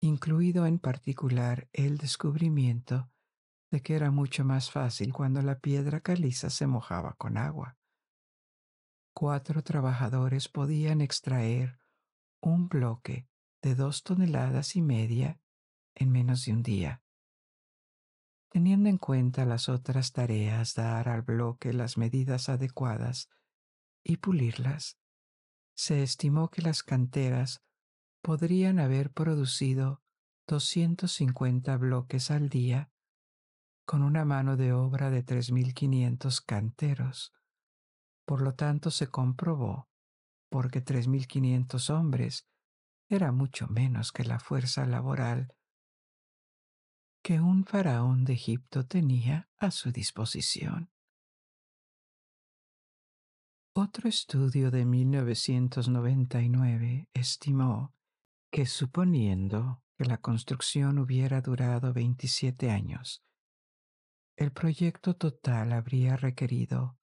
incluido 0.00 0.66
en 0.66 0.80
particular 0.80 1.68
el 1.72 1.98
descubrimiento 1.98 3.12
de 3.70 3.80
que 3.80 3.94
era 3.94 4.10
mucho 4.10 4.44
más 4.44 4.72
fácil 4.72 5.12
cuando 5.12 5.40
la 5.40 5.60
piedra 5.60 6.00
caliza 6.00 6.50
se 6.50 6.66
mojaba 6.66 7.14
con 7.14 7.36
agua. 7.36 7.78
Cuatro 9.14 9.62
trabajadores 9.62 10.48
podían 10.48 11.00
extraer 11.00 11.78
un 12.40 12.68
bloque 12.68 13.28
de 13.62 13.76
dos 13.76 14.02
toneladas 14.02 14.74
y 14.74 14.82
media 14.82 15.40
en 15.94 16.10
menos 16.10 16.44
de 16.44 16.52
un 16.54 16.64
día. 16.64 17.04
Teniendo 18.48 18.88
en 18.88 18.98
cuenta 18.98 19.44
las 19.44 19.68
otras 19.68 20.10
tareas, 20.10 20.74
dar 20.74 21.08
al 21.08 21.22
bloque 21.22 21.72
las 21.72 21.96
medidas 21.96 22.48
adecuadas 22.48 23.28
y 24.02 24.16
pulirlas, 24.16 24.98
se 25.80 26.02
estimó 26.02 26.50
que 26.50 26.60
las 26.60 26.82
canteras 26.82 27.62
podrían 28.20 28.78
haber 28.78 29.10
producido 29.12 30.02
250 30.46 31.74
bloques 31.78 32.30
al 32.30 32.50
día 32.50 32.90
con 33.86 34.02
una 34.02 34.26
mano 34.26 34.58
de 34.58 34.74
obra 34.74 35.08
de 35.08 35.24
3.500 35.24 36.44
canteros. 36.44 37.32
Por 38.26 38.42
lo 38.42 38.54
tanto, 38.54 38.90
se 38.90 39.06
comprobó, 39.06 39.88
porque 40.50 40.84
3.500 40.84 41.88
hombres 41.88 42.46
era 43.08 43.32
mucho 43.32 43.66
menos 43.66 44.12
que 44.12 44.24
la 44.24 44.38
fuerza 44.38 44.84
laboral 44.84 45.54
que 47.22 47.40
un 47.40 47.64
faraón 47.64 48.26
de 48.26 48.34
Egipto 48.34 48.86
tenía 48.86 49.48
a 49.56 49.70
su 49.70 49.92
disposición. 49.92 50.90
Otro 53.72 54.08
estudio 54.08 54.72
de 54.72 54.84
1999 54.84 57.08
estimó 57.14 57.94
que 58.50 58.66
suponiendo 58.66 59.84
que 59.96 60.06
la 60.06 60.18
construcción 60.18 60.98
hubiera 60.98 61.40
durado 61.40 61.92
27 61.92 62.68
años, 62.68 63.22
el 64.36 64.50
proyecto 64.50 65.14
total 65.14 65.72
habría 65.72 66.16
requerido 66.16 66.98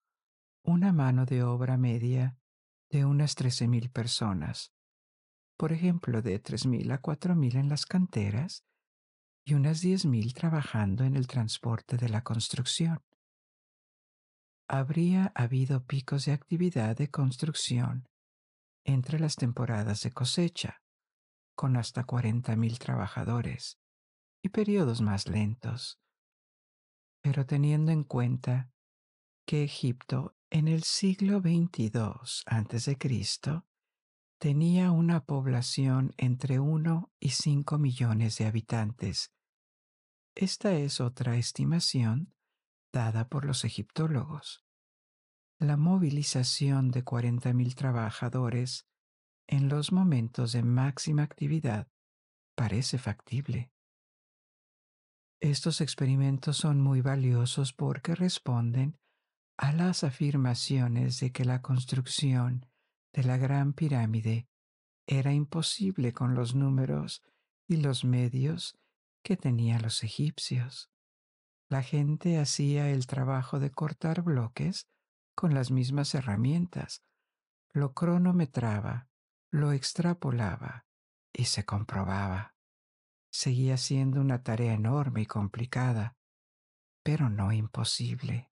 una 0.61 0.91
mano 0.91 1.25
de 1.25 1.41
obra 1.41 1.77
media 1.77 2.37
de 2.89 3.05
unas 3.05 3.37
13.000 3.37 3.89
personas, 3.89 4.73
por 5.55 5.71
ejemplo, 5.71 6.21
de 6.21 6.43
3.000 6.43 6.91
a 6.91 7.01
4.000 7.01 7.55
en 7.55 7.69
las 7.69 7.85
canteras 7.85 8.65
y 9.45 9.53
unas 9.53 9.81
10.000 9.81 10.33
trabajando 10.33 11.05
en 11.05 11.15
el 11.15 11.27
transporte 11.27 11.95
de 11.95 12.09
la 12.09 12.25
construcción. 12.25 13.01
Habría 14.69 15.31
habido 15.33 15.85
picos 15.85 16.25
de 16.25 16.33
actividad 16.33 16.97
de 16.97 17.09
construcción 17.09 18.09
entre 18.83 19.19
las 19.19 19.35
temporadas 19.35 20.03
de 20.03 20.11
cosecha, 20.11 20.81
con 21.55 21.77
hasta 21.77 22.05
40.000 22.05 22.77
trabajadores, 22.77 23.79
y 24.43 24.49
periodos 24.49 25.01
más 25.01 25.27
lentos. 25.27 25.99
Pero 27.21 27.45
teniendo 27.45 27.91
en 27.91 28.03
cuenta 28.03 28.69
que 29.45 29.63
Egipto 29.63 30.35
en 30.49 30.67
el 30.67 30.83
siglo 30.83 31.39
XXII 31.39 31.91
a.C. 32.45 32.97
tenía 34.37 34.91
una 34.91 35.25
población 35.25 36.13
entre 36.17 36.59
1 36.59 37.11
y 37.19 37.29
5 37.29 37.77
millones 37.77 38.37
de 38.37 38.45
habitantes. 38.45 39.31
Esta 40.35 40.73
es 40.73 40.99
otra 41.01 41.37
estimación 41.37 42.33
por 43.29 43.45
los 43.45 43.63
egiptólogos. 43.63 44.65
La 45.59 45.77
movilización 45.77 46.89
de 46.89 47.05
40.000 47.05 47.75
trabajadores 47.75 48.87
en 49.47 49.69
los 49.69 49.91
momentos 49.91 50.51
de 50.51 50.63
máxima 50.63 51.23
actividad 51.23 51.87
parece 52.55 52.97
factible. 52.97 53.71
Estos 55.39 55.81
experimentos 55.81 56.57
son 56.57 56.81
muy 56.81 57.01
valiosos 57.01 57.71
porque 57.71 58.15
responden 58.15 58.97
a 59.57 59.73
las 59.73 60.03
afirmaciones 60.03 61.19
de 61.19 61.31
que 61.31 61.45
la 61.45 61.61
construcción 61.61 62.65
de 63.13 63.23
la 63.23 63.37
Gran 63.37 63.73
Pirámide 63.73 64.47
era 65.05 65.33
imposible 65.33 66.13
con 66.13 66.33
los 66.33 66.55
números 66.55 67.21
y 67.67 67.77
los 67.77 68.03
medios 68.03 68.75
que 69.23 69.37
tenían 69.37 69.83
los 69.83 70.03
egipcios. 70.03 70.89
La 71.69 71.83
gente 71.83 72.39
hacía 72.39 72.89
el 72.89 73.07
trabajo 73.07 73.59
de 73.59 73.71
cortar 73.71 74.21
bloques 74.21 74.87
con 75.35 75.53
las 75.53 75.69
mismas 75.69 76.15
herramientas, 76.15 77.03
lo 77.73 77.93
cronometraba, 77.93 79.09
lo 79.51 79.73
extrapolaba 79.73 80.85
y 81.33 81.45
se 81.45 81.65
comprobaba. 81.65 82.55
Seguía 83.29 83.77
siendo 83.77 84.21
una 84.21 84.43
tarea 84.43 84.73
enorme 84.73 85.21
y 85.21 85.25
complicada, 85.25 86.17
pero 87.03 87.29
no 87.29 87.51
imposible. 87.51 88.49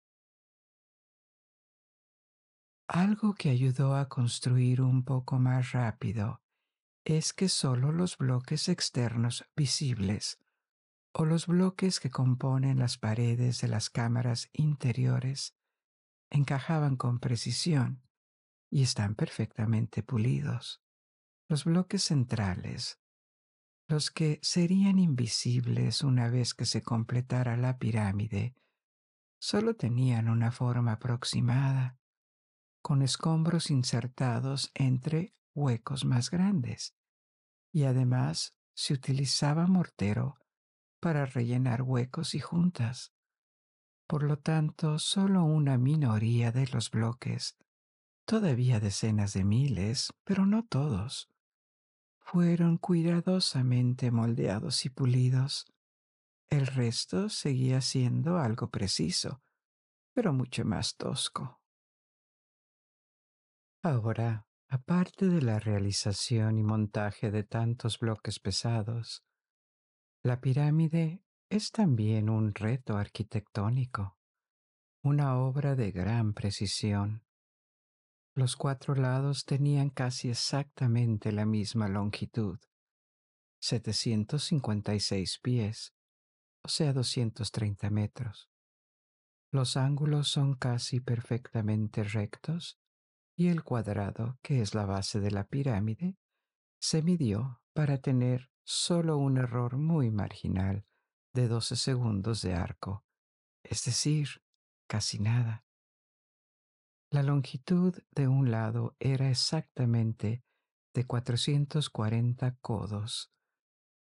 Algo 2.88 3.34
que 3.34 3.50
ayudó 3.50 3.94
a 3.94 4.08
construir 4.08 4.82
un 4.82 5.04
poco 5.04 5.38
más 5.38 5.72
rápido 5.72 6.42
es 7.04 7.32
que 7.32 7.48
solo 7.48 7.92
los 7.92 8.16
bloques 8.16 8.68
externos 8.68 9.44
visibles 9.54 10.41
o 11.12 11.24
los 11.24 11.46
bloques 11.46 12.00
que 12.00 12.10
componen 12.10 12.78
las 12.78 12.96
paredes 12.96 13.60
de 13.60 13.68
las 13.68 13.90
cámaras 13.90 14.48
interiores 14.52 15.54
encajaban 16.30 16.96
con 16.96 17.20
precisión 17.20 18.02
y 18.70 18.82
están 18.82 19.14
perfectamente 19.14 20.02
pulidos. 20.02 20.82
Los 21.48 21.64
bloques 21.64 22.04
centrales, 22.04 22.98
los 23.86 24.10
que 24.10 24.38
serían 24.42 24.98
invisibles 24.98 26.02
una 26.02 26.30
vez 26.30 26.54
que 26.54 26.64
se 26.64 26.82
completara 26.82 27.58
la 27.58 27.78
pirámide, 27.78 28.54
solo 29.38 29.74
tenían 29.74 30.30
una 30.30 30.50
forma 30.50 30.92
aproximada 30.92 31.98
con 32.80 33.02
escombros 33.02 33.70
insertados 33.70 34.70
entre 34.74 35.34
huecos 35.54 36.06
más 36.06 36.30
grandes, 36.30 36.96
y 37.70 37.84
además 37.84 38.56
se 38.74 38.94
utilizaba 38.94 39.66
mortero 39.66 40.41
para 41.02 41.26
rellenar 41.26 41.82
huecos 41.82 42.36
y 42.36 42.38
juntas. 42.38 43.12
Por 44.06 44.22
lo 44.22 44.38
tanto, 44.38 45.00
solo 45.00 45.42
una 45.42 45.76
minoría 45.76 46.52
de 46.52 46.68
los 46.68 46.92
bloques, 46.92 47.58
todavía 48.24 48.78
decenas 48.78 49.32
de 49.32 49.42
miles, 49.42 50.12
pero 50.22 50.46
no 50.46 50.64
todos, 50.64 51.28
fueron 52.20 52.78
cuidadosamente 52.78 54.12
moldeados 54.12 54.86
y 54.86 54.90
pulidos. 54.90 55.66
El 56.48 56.68
resto 56.68 57.28
seguía 57.28 57.80
siendo 57.80 58.38
algo 58.38 58.70
preciso, 58.70 59.42
pero 60.14 60.32
mucho 60.32 60.64
más 60.64 60.96
tosco. 60.96 61.60
Ahora, 63.82 64.46
aparte 64.68 65.26
de 65.26 65.42
la 65.42 65.58
realización 65.58 66.58
y 66.58 66.62
montaje 66.62 67.32
de 67.32 67.42
tantos 67.42 67.98
bloques 67.98 68.38
pesados, 68.38 69.24
la 70.24 70.40
pirámide 70.40 71.20
es 71.50 71.72
también 71.72 72.30
un 72.30 72.54
reto 72.54 72.96
arquitectónico, 72.96 74.16
una 75.02 75.36
obra 75.36 75.74
de 75.74 75.90
gran 75.90 76.32
precisión. 76.32 77.24
Los 78.36 78.54
cuatro 78.54 78.94
lados 78.94 79.44
tenían 79.44 79.90
casi 79.90 80.30
exactamente 80.30 81.32
la 81.32 81.44
misma 81.44 81.88
longitud, 81.88 82.60
756 83.60 85.40
pies, 85.42 85.92
o 86.62 86.68
sea 86.68 86.92
230 86.92 87.90
metros. 87.90 88.48
Los 89.50 89.76
ángulos 89.76 90.28
son 90.28 90.54
casi 90.54 91.00
perfectamente 91.00 92.04
rectos 92.04 92.78
y 93.36 93.48
el 93.48 93.64
cuadrado, 93.64 94.38
que 94.40 94.60
es 94.60 94.72
la 94.74 94.86
base 94.86 95.18
de 95.18 95.32
la 95.32 95.48
pirámide, 95.48 96.16
se 96.80 97.02
midió 97.02 97.60
para 97.74 97.98
tener 97.98 98.51
solo 98.64 99.18
un 99.18 99.38
error 99.38 99.76
muy 99.76 100.10
marginal 100.10 100.84
de 101.34 101.48
12 101.48 101.76
segundos 101.76 102.42
de 102.42 102.54
arco, 102.54 103.04
es 103.62 103.84
decir, 103.84 104.42
casi 104.86 105.18
nada. 105.18 105.64
La 107.10 107.22
longitud 107.22 107.94
de 108.10 108.28
un 108.28 108.50
lado 108.50 108.96
era 108.98 109.30
exactamente 109.30 110.44
de 110.94 111.06
440 111.06 112.56
codos, 112.56 113.32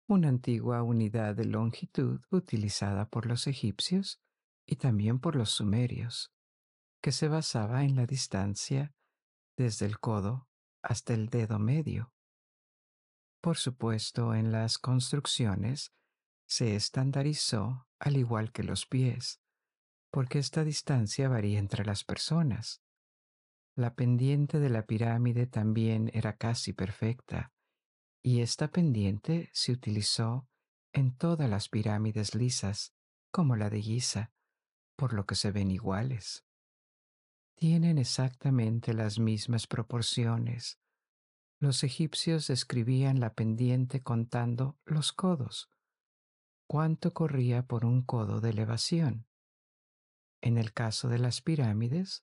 una 0.06 0.28
antigua 0.28 0.82
unidad 0.82 1.34
de 1.34 1.46
longitud 1.46 2.20
utilizada 2.30 3.08
por 3.08 3.26
los 3.26 3.46
egipcios 3.46 4.22
y 4.66 4.76
también 4.76 5.18
por 5.18 5.36
los 5.36 5.50
sumerios, 5.50 6.32
que 7.02 7.12
se 7.12 7.28
basaba 7.28 7.84
en 7.84 7.96
la 7.96 8.06
distancia 8.06 8.94
desde 9.56 9.86
el 9.86 9.98
codo 9.98 10.48
hasta 10.82 11.14
el 11.14 11.28
dedo 11.28 11.58
medio. 11.58 12.13
Por 13.44 13.58
supuesto, 13.58 14.34
en 14.34 14.52
las 14.52 14.78
construcciones 14.78 15.92
se 16.46 16.76
estandarizó 16.76 17.86
al 17.98 18.16
igual 18.16 18.52
que 18.52 18.62
los 18.62 18.86
pies, 18.86 19.42
porque 20.10 20.38
esta 20.38 20.64
distancia 20.64 21.28
varía 21.28 21.58
entre 21.58 21.84
las 21.84 22.04
personas. 22.04 22.80
La 23.76 23.92
pendiente 23.92 24.60
de 24.60 24.70
la 24.70 24.86
pirámide 24.86 25.46
también 25.46 26.10
era 26.14 26.38
casi 26.38 26.72
perfecta, 26.72 27.52
y 28.22 28.40
esta 28.40 28.68
pendiente 28.68 29.50
se 29.52 29.72
utilizó 29.72 30.48
en 30.94 31.14
todas 31.14 31.50
las 31.50 31.68
pirámides 31.68 32.34
lisas, 32.34 32.94
como 33.30 33.56
la 33.56 33.68
de 33.68 33.82
Giza, 33.82 34.32
por 34.96 35.12
lo 35.12 35.26
que 35.26 35.34
se 35.34 35.52
ven 35.52 35.70
iguales 35.70 36.46
tienen 37.56 37.98
exactamente 37.98 38.92
las 38.94 39.18
mismas 39.18 39.66
proporciones. 39.66 40.80
Los 41.64 41.82
egipcios 41.82 42.48
describían 42.48 43.20
la 43.20 43.32
pendiente 43.32 44.02
contando 44.02 44.76
los 44.84 45.14
codos, 45.14 45.70
cuánto 46.66 47.14
corría 47.14 47.66
por 47.66 47.86
un 47.86 48.02
codo 48.02 48.42
de 48.42 48.50
elevación. 48.50 49.26
En 50.42 50.58
el 50.58 50.74
caso 50.74 51.08
de 51.08 51.18
las 51.18 51.40
pirámides, 51.40 52.22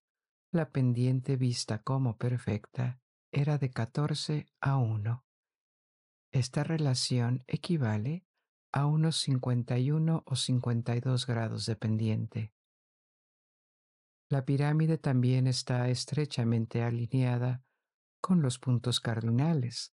la 0.51 0.69
pendiente 0.69 1.37
vista 1.37 1.81
como 1.81 2.19
perfecta 2.19 3.01
era 3.31 3.57
de 3.57 3.71
14 3.71 4.45
a 4.59 4.77
1. 4.77 5.25
Esta 6.31 6.63
relación 6.63 7.43
equivale 7.47 8.27
a 8.71 8.85
unos 8.85 9.17
51 9.21 10.23
o 10.23 10.35
52 10.35 11.25
grados 11.25 11.65
de 11.65 11.75
pendiente. 11.75 12.53
La 14.29 14.45
pirámide 14.45 14.99
también 14.99 15.47
está 15.47 15.89
estrechamente 15.89 16.83
alineada 16.83 17.63
con 18.21 18.41
los 18.41 18.59
puntos 18.59 18.99
cardinales. 18.99 19.93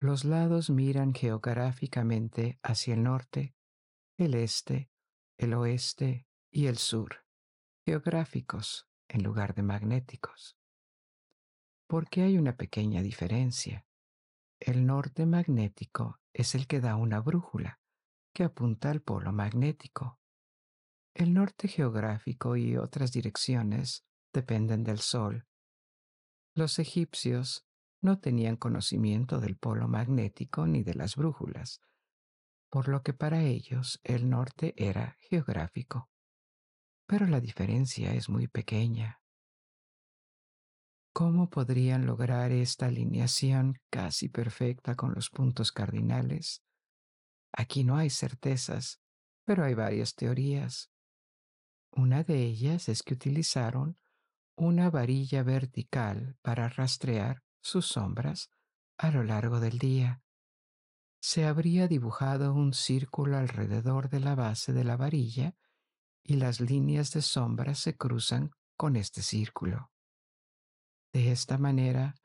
Los 0.00 0.24
lados 0.24 0.70
miran 0.70 1.12
geográficamente 1.12 2.60
hacia 2.62 2.94
el 2.94 3.02
norte, 3.02 3.56
el 4.16 4.34
este, 4.34 4.90
el 5.38 5.54
oeste 5.54 6.28
y 6.52 6.66
el 6.66 6.78
sur, 6.78 7.24
geográficos 7.84 8.88
en 9.08 9.22
lugar 9.22 9.54
de 9.54 9.62
magnéticos. 9.62 10.56
porque 11.88 12.22
hay 12.22 12.36
una 12.36 12.54
pequeña 12.54 13.00
diferencia. 13.02 13.86
El 14.60 14.84
norte 14.86 15.24
magnético 15.24 16.20
es 16.34 16.54
el 16.54 16.66
que 16.66 16.80
da 16.80 16.96
una 16.96 17.20
brújula, 17.20 17.80
que 18.34 18.44
apunta 18.44 18.90
al 18.90 19.00
polo 19.00 19.32
magnético. 19.32 20.20
El 21.14 21.32
norte 21.32 21.66
geográfico 21.66 22.56
y 22.56 22.76
otras 22.76 23.10
direcciones 23.10 24.04
dependen 24.34 24.84
del 24.84 24.98
Sol. 24.98 25.46
Los 26.58 26.80
egipcios 26.80 27.68
no 28.00 28.18
tenían 28.18 28.56
conocimiento 28.56 29.38
del 29.38 29.56
polo 29.56 29.86
magnético 29.86 30.66
ni 30.66 30.82
de 30.82 30.92
las 30.94 31.14
brújulas, 31.14 31.80
por 32.68 32.88
lo 32.88 33.04
que 33.04 33.12
para 33.12 33.44
ellos 33.44 34.00
el 34.02 34.28
norte 34.28 34.74
era 34.76 35.16
geográfico. 35.20 36.10
Pero 37.06 37.28
la 37.28 37.40
diferencia 37.40 38.12
es 38.12 38.28
muy 38.28 38.48
pequeña. 38.48 39.22
¿Cómo 41.12 41.48
podrían 41.48 42.06
lograr 42.06 42.50
esta 42.50 42.86
alineación 42.86 43.78
casi 43.88 44.28
perfecta 44.28 44.96
con 44.96 45.14
los 45.14 45.30
puntos 45.30 45.70
cardinales? 45.70 46.64
Aquí 47.52 47.84
no 47.84 47.96
hay 47.96 48.10
certezas, 48.10 49.00
pero 49.44 49.62
hay 49.62 49.74
varias 49.74 50.16
teorías. 50.16 50.90
Una 51.92 52.24
de 52.24 52.42
ellas 52.42 52.88
es 52.88 53.04
que 53.04 53.14
utilizaron 53.14 53.96
una 54.58 54.90
varilla 54.90 55.44
vertical 55.44 56.36
para 56.42 56.68
rastrear 56.68 57.42
sus 57.60 57.86
sombras 57.86 58.50
a 58.98 59.10
lo 59.12 59.22
largo 59.22 59.60
del 59.60 59.78
día. 59.78 60.20
Se 61.20 61.46
habría 61.46 61.86
dibujado 61.86 62.52
un 62.52 62.74
círculo 62.74 63.38
alrededor 63.38 64.08
de 64.08 64.20
la 64.20 64.34
base 64.34 64.72
de 64.72 64.84
la 64.84 64.96
varilla 64.96 65.54
y 66.24 66.34
las 66.34 66.60
líneas 66.60 67.12
de 67.12 67.22
sombra 67.22 67.74
se 67.74 67.96
cruzan 67.96 68.50
con 68.76 68.96
este 68.96 69.22
círculo. 69.22 69.90
De 71.12 71.30
esta 71.30 71.56
manera, 71.56 72.16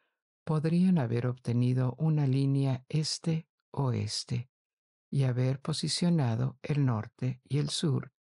podrían 0.44 0.98
haber 0.98 1.28
obtenido 1.28 1.96
una 1.98 2.28
línea 2.28 2.84
este-oeste 2.90 4.50
y 5.10 5.24
haber 5.24 5.62
posicionado 5.62 6.58
el 6.64 6.86
norte 6.86 7.42
y 7.44 7.60
el 7.60 7.70
sur, 7.70 8.13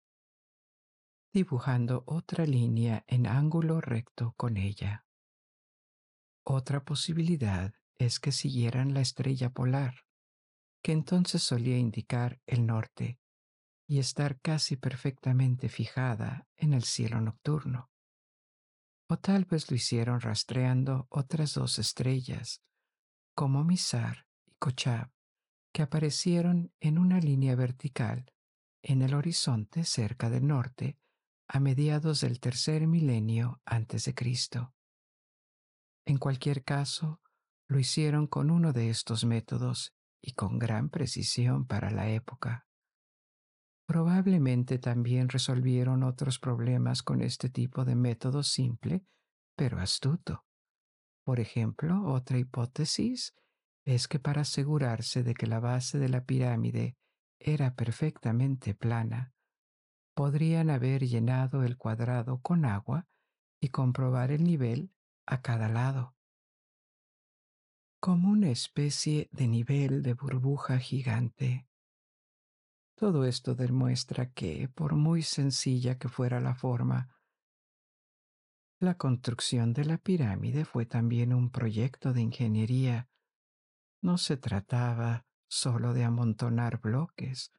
dibujando 1.33 2.03
otra 2.07 2.45
línea 2.45 3.03
en 3.07 3.25
ángulo 3.25 3.79
recto 3.79 4.33
con 4.35 4.57
ella. 4.57 5.05
Otra 6.43 6.83
posibilidad 6.83 7.73
es 7.97 8.19
que 8.19 8.31
siguieran 8.31 8.93
la 8.93 9.01
estrella 9.01 9.51
polar, 9.51 10.05
que 10.83 10.91
entonces 10.91 11.43
solía 11.43 11.77
indicar 11.77 12.41
el 12.45 12.65
norte 12.65 13.19
y 13.87 13.99
estar 13.99 14.39
casi 14.41 14.75
perfectamente 14.75 15.69
fijada 15.69 16.47
en 16.57 16.73
el 16.73 16.83
cielo 16.83 17.21
nocturno. 17.21 17.91
O 19.07 19.17
tal 19.17 19.45
vez 19.45 19.69
lo 19.69 19.75
hicieron 19.75 20.21
rastreando 20.21 21.07
otras 21.09 21.53
dos 21.53 21.77
estrellas, 21.77 22.61
como 23.35 23.63
Misar 23.63 24.27
y 24.45 24.55
Kochab, 24.55 25.11
que 25.73 25.81
aparecieron 25.81 26.73
en 26.79 26.97
una 26.97 27.19
línea 27.19 27.55
vertical 27.55 28.33
en 28.81 29.01
el 29.01 29.13
horizonte 29.13 29.83
cerca 29.83 30.29
del 30.29 30.47
norte 30.47 30.97
a 31.53 31.59
mediados 31.59 32.21
del 32.21 32.39
tercer 32.39 32.87
milenio 32.87 33.61
antes 33.65 34.05
de 34.05 34.15
Cristo. 34.15 34.73
En 36.05 36.17
cualquier 36.17 36.63
caso, 36.63 37.19
lo 37.67 37.77
hicieron 37.77 38.27
con 38.27 38.51
uno 38.51 38.71
de 38.71 38.89
estos 38.89 39.25
métodos 39.25 39.93
y 40.21 40.31
con 40.31 40.59
gran 40.59 40.89
precisión 40.89 41.67
para 41.67 41.91
la 41.91 42.09
época. 42.09 42.67
Probablemente 43.85 44.79
también 44.79 45.27
resolvieron 45.27 46.03
otros 46.03 46.39
problemas 46.39 47.03
con 47.03 47.21
este 47.21 47.49
tipo 47.49 47.83
de 47.83 47.95
método 47.97 48.43
simple, 48.43 49.03
pero 49.57 49.77
astuto. 49.81 50.45
Por 51.25 51.41
ejemplo, 51.41 52.05
otra 52.05 52.37
hipótesis 52.37 53.35
es 53.83 54.07
que 54.07 54.19
para 54.19 54.43
asegurarse 54.43 55.21
de 55.21 55.33
que 55.33 55.47
la 55.47 55.59
base 55.59 55.99
de 55.99 56.07
la 56.07 56.23
pirámide 56.23 56.95
era 57.39 57.75
perfectamente 57.75 58.73
plana, 58.73 59.33
podrían 60.13 60.69
haber 60.69 61.07
llenado 61.07 61.63
el 61.63 61.77
cuadrado 61.77 62.41
con 62.41 62.65
agua 62.65 63.07
y 63.59 63.69
comprobar 63.69 64.31
el 64.31 64.43
nivel 64.43 64.91
a 65.25 65.41
cada 65.41 65.69
lado, 65.69 66.15
como 67.99 68.29
una 68.29 68.49
especie 68.49 69.29
de 69.31 69.47
nivel 69.47 70.01
de 70.01 70.13
burbuja 70.13 70.79
gigante. 70.79 71.67
Todo 72.95 73.25
esto 73.25 73.55
demuestra 73.55 74.31
que, 74.31 74.69
por 74.69 74.95
muy 74.95 75.23
sencilla 75.23 75.97
que 75.97 76.09
fuera 76.09 76.39
la 76.39 76.55
forma, 76.55 77.09
la 78.79 78.97
construcción 78.97 79.73
de 79.73 79.85
la 79.85 79.99
pirámide 79.99 80.65
fue 80.65 80.87
también 80.87 81.33
un 81.33 81.51
proyecto 81.51 82.13
de 82.13 82.21
ingeniería. 82.21 83.09
No 84.01 84.17
se 84.17 84.37
trataba 84.37 85.27
solo 85.47 85.93
de 85.93 86.03
amontonar 86.03 86.81
bloques, 86.81 87.51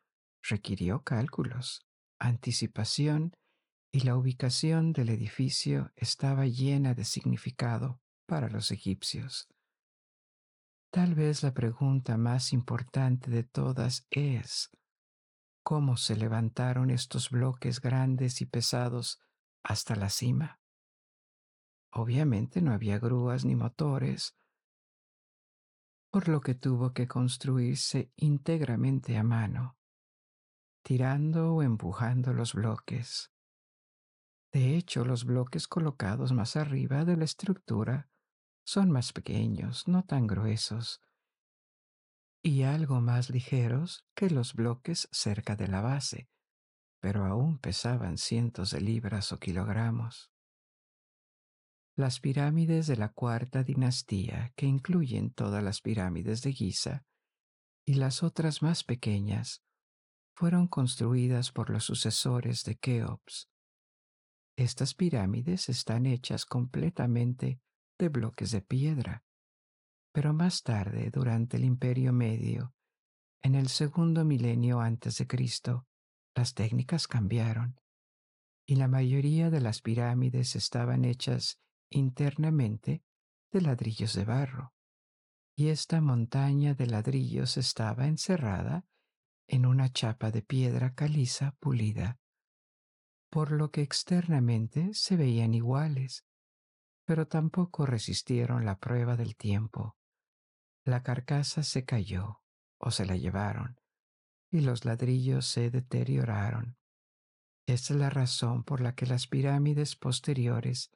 requirió 0.43 1.05
cálculos, 1.05 1.87
anticipación 2.23 3.37
y 3.93 4.01
la 4.01 4.17
ubicación 4.17 4.93
del 4.93 5.11
edificio 5.11 5.93
estaba 5.97 6.47
llena 6.47 6.95
de 6.95 7.05
significado 7.05 8.01
para 8.27 8.49
los 8.49 8.71
egipcios. 8.71 9.49
Tal 10.91 11.15
vez 11.15 11.43
la 11.43 11.53
pregunta 11.53 12.17
más 12.17 12.53
importante 12.53 13.31
de 13.31 13.43
todas 13.43 14.07
es, 14.11 14.71
cómo 15.63 15.97
se 15.97 16.17
levantaron 16.17 16.91
estos 16.91 17.31
bloques 17.31 17.81
grandes 17.81 18.41
y 18.41 18.47
pesados 18.47 19.21
hasta 19.63 19.97
la 19.97 20.09
cima. 20.09 20.61
Obviamente 21.93 22.63
no 22.63 22.73
había 22.73 22.99
grúas 22.99 23.45
ni 23.45 23.55
motores, 23.55 24.37
por 26.11 26.29
lo 26.29 26.41
que 26.41 26.55
tuvo 26.55 26.93
que 26.93 27.09
construirse 27.09 28.13
íntegramente 28.17 29.17
a 29.17 29.23
mano, 29.23 29.77
tirando 30.83 31.55
o 31.55 31.63
empujando 31.63 32.33
los 32.33 32.55
bloques. 32.55 33.33
De 34.53 34.77
hecho, 34.77 35.05
los 35.05 35.25
bloques 35.25 35.67
colocados 35.67 36.33
más 36.33 36.57
arriba 36.57 37.05
de 37.05 37.17
la 37.17 37.25
estructura 37.25 38.11
son 38.65 38.91
más 38.91 39.13
pequeños, 39.13 39.89
no 39.89 40.05
tan 40.05 40.27
gruesos, 40.27 41.01
y 42.43 42.63
algo 42.65 43.01
más 43.01 43.31
ligeros 43.31 44.05
que 44.15 44.29
los 44.29 44.55
bloques 44.55 45.09
cerca 45.13 45.57
de 45.57 45.69
la 45.69 45.81
base, 45.81 46.29
pero 47.01 47.25
aún 47.25 47.59
pesaban 47.59 48.19
cientos 48.19 48.73
de 48.73 48.81
libras 48.81 49.33
o 49.33 49.39
kilogramos. 49.39 50.31
Las 51.95 52.21
pirámides 52.21 52.87
de 52.87 52.97
la 52.97 53.11
cuarta 53.11 53.63
dinastía, 53.63 54.53
que 54.57 54.67
incluyen 54.67 55.33
todas 55.33 55.63
las 55.63 55.81
pirámides 55.81 56.43
de 56.43 56.53
Giza, 56.53 57.05
y 57.85 57.95
las 57.95 58.23
otras 58.23 58.63
más 58.63 58.83
pequeñas, 58.83 59.63
fueron 60.35 60.67
construidas 60.67 61.53
por 61.53 61.71
los 61.71 61.85
sucesores 61.85 62.65
de 62.65 62.77
Keops. 62.77 63.49
Estas 64.57 64.95
pirámides 64.95 65.69
están 65.69 66.07
hechas 66.07 66.45
completamente 66.47 67.61
de 67.99 68.09
bloques 68.09 68.51
de 68.51 68.63
piedra, 68.63 69.25
pero 70.13 70.35
más 70.35 70.63
tarde, 70.63 71.11
durante 71.11 71.57
el 71.57 71.65
Imperio 71.65 72.13
Medio, 72.13 72.75
en 73.43 73.55
el 73.55 73.69
segundo 73.69 74.25
milenio 74.25 74.81
antes 74.81 75.19
de 75.19 75.27
Cristo, 75.27 75.87
las 76.35 76.55
técnicas 76.55 77.09
cambiaron 77.09 77.81
y 78.67 78.77
la 78.77 78.89
mayoría 78.89 79.51
de 79.51 79.61
las 79.61 79.81
pirámides 79.81 80.55
estaban 80.55 81.05
hechas 81.05 81.59
internamente 81.91 83.03
de 83.51 83.61
ladrillos 83.61 84.15
de 84.15 84.25
barro, 84.25 84.73
y 85.57 85.69
esta 85.69 86.01
montaña 86.01 86.75
de 86.75 86.87
ladrillos 86.87 87.57
estaba 87.57 88.07
encerrada 88.07 88.87
en 89.53 89.67
una 89.67 89.93
chapa 89.93 90.31
de 90.31 90.41
piedra 90.41 90.95
caliza 90.95 91.55
pulida, 91.61 92.19
por 93.29 93.53
lo 93.53 93.71
que 93.71 93.83
externamente 93.83 94.95
se 94.95 95.15
veían 95.15 95.53
iguales, 95.53 96.25
pero 97.05 97.29
tampoco 97.29 97.85
resistieron 97.85 98.65
la 98.65 98.79
prueba 98.79 99.15
del 99.15 99.37
tiempo. 99.37 99.99
La 100.87 101.03
carcasa 101.03 101.63
se 101.65 101.85
cayó 101.85 102.41
o 102.79 102.91
se 102.91 103.05
la 103.05 103.15
llevaron 103.17 103.79
y 104.51 104.61
los 104.61 104.87
ladrillos 104.87 105.47
se 105.47 105.71
deterioraron. 105.71 106.79
Esta 107.67 107.93
es 107.93 108.01
la 108.01 108.09
razón 108.09 108.65
por 108.65 108.81
la 108.81 108.95
que 108.95 109.05
las 109.05 109.27
pirámides 109.27 109.97
posteriores 109.97 110.91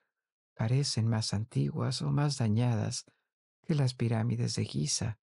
parecen 0.55 1.09
más 1.09 1.35
antiguas 1.35 2.01
o 2.01 2.11
más 2.11 2.39
dañadas 2.39 3.05
que 3.67 3.75
las 3.75 3.93
pirámides 3.93 4.55
de 4.55 4.65
Giza, 4.65 5.19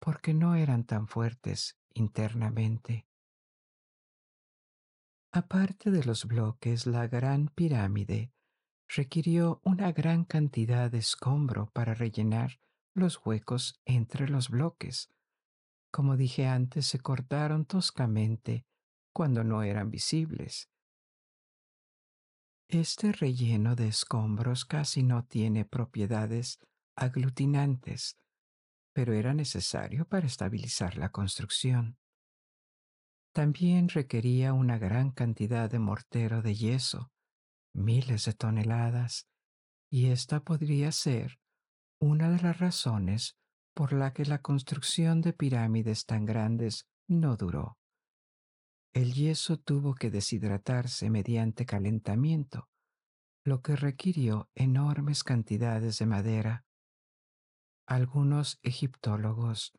porque 0.00 0.34
no 0.34 0.56
eran 0.56 0.82
tan 0.82 1.06
fuertes 1.06 1.77
internamente. 1.98 3.06
Aparte 5.32 5.90
de 5.90 6.04
los 6.04 6.24
bloques, 6.24 6.86
la 6.86 7.06
gran 7.06 7.48
pirámide 7.48 8.32
requirió 8.88 9.60
una 9.62 9.92
gran 9.92 10.24
cantidad 10.24 10.90
de 10.90 10.98
escombro 10.98 11.70
para 11.72 11.94
rellenar 11.94 12.58
los 12.94 13.24
huecos 13.24 13.80
entre 13.84 14.28
los 14.28 14.48
bloques. 14.48 15.10
Como 15.90 16.16
dije 16.16 16.46
antes, 16.46 16.86
se 16.86 16.98
cortaron 16.98 17.66
toscamente 17.66 18.66
cuando 19.12 19.44
no 19.44 19.62
eran 19.62 19.90
visibles. 19.90 20.70
Este 22.68 23.12
relleno 23.12 23.74
de 23.74 23.88
escombros 23.88 24.64
casi 24.64 25.02
no 25.02 25.24
tiene 25.24 25.64
propiedades 25.64 26.58
aglutinantes, 26.96 28.18
pero 28.98 29.12
era 29.12 29.32
necesario 29.32 30.08
para 30.08 30.26
estabilizar 30.26 30.96
la 30.96 31.10
construcción. 31.10 31.96
También 33.32 33.88
requería 33.88 34.52
una 34.52 34.76
gran 34.76 35.12
cantidad 35.12 35.70
de 35.70 35.78
mortero 35.78 36.42
de 36.42 36.56
yeso, 36.56 37.12
miles 37.72 38.24
de 38.24 38.32
toneladas, 38.32 39.28
y 39.88 40.06
esta 40.06 40.40
podría 40.40 40.90
ser 40.90 41.38
una 42.00 42.28
de 42.28 42.42
las 42.42 42.58
razones 42.58 43.38
por 43.72 43.92
la 43.92 44.12
que 44.12 44.24
la 44.24 44.42
construcción 44.42 45.20
de 45.20 45.32
pirámides 45.32 46.04
tan 46.04 46.24
grandes 46.24 46.88
no 47.06 47.36
duró. 47.36 47.78
El 48.92 49.14
yeso 49.14 49.58
tuvo 49.58 49.94
que 49.94 50.10
deshidratarse 50.10 51.08
mediante 51.08 51.66
calentamiento, 51.66 52.68
lo 53.44 53.62
que 53.62 53.76
requirió 53.76 54.50
enormes 54.56 55.22
cantidades 55.22 56.00
de 56.00 56.06
madera. 56.06 56.64
Algunos 57.88 58.60
egiptólogos 58.62 59.72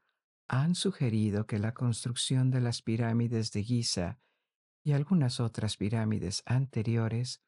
han 0.47 0.73
sugerido 0.73 1.45
que 1.45 1.59
la 1.59 1.75
construcción 1.75 2.49
de 2.49 2.59
las 2.59 2.81
pirámides 2.81 3.51
de 3.51 3.63
Giza 3.63 4.19
y 4.83 4.93
algunas 4.93 5.39
otras 5.39 5.77
pirámides 5.77 6.41
anteriores 6.47 7.43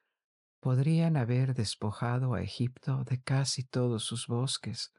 podrían 0.60 1.18
haber 1.18 1.56
despojado 1.56 2.36
a 2.36 2.44
Egipto 2.44 3.04
de 3.06 3.20
casi 3.24 3.64
todos 3.64 4.04
sus 4.04 4.28
bosques. 4.28 4.94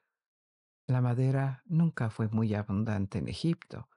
La 0.89 1.01
madera 1.01 1.63
nunca 1.65 2.11
fue 2.11 2.27
muy 2.27 2.55
abundante 2.55 3.19
en 3.19 3.29
Egipto. 3.29 3.89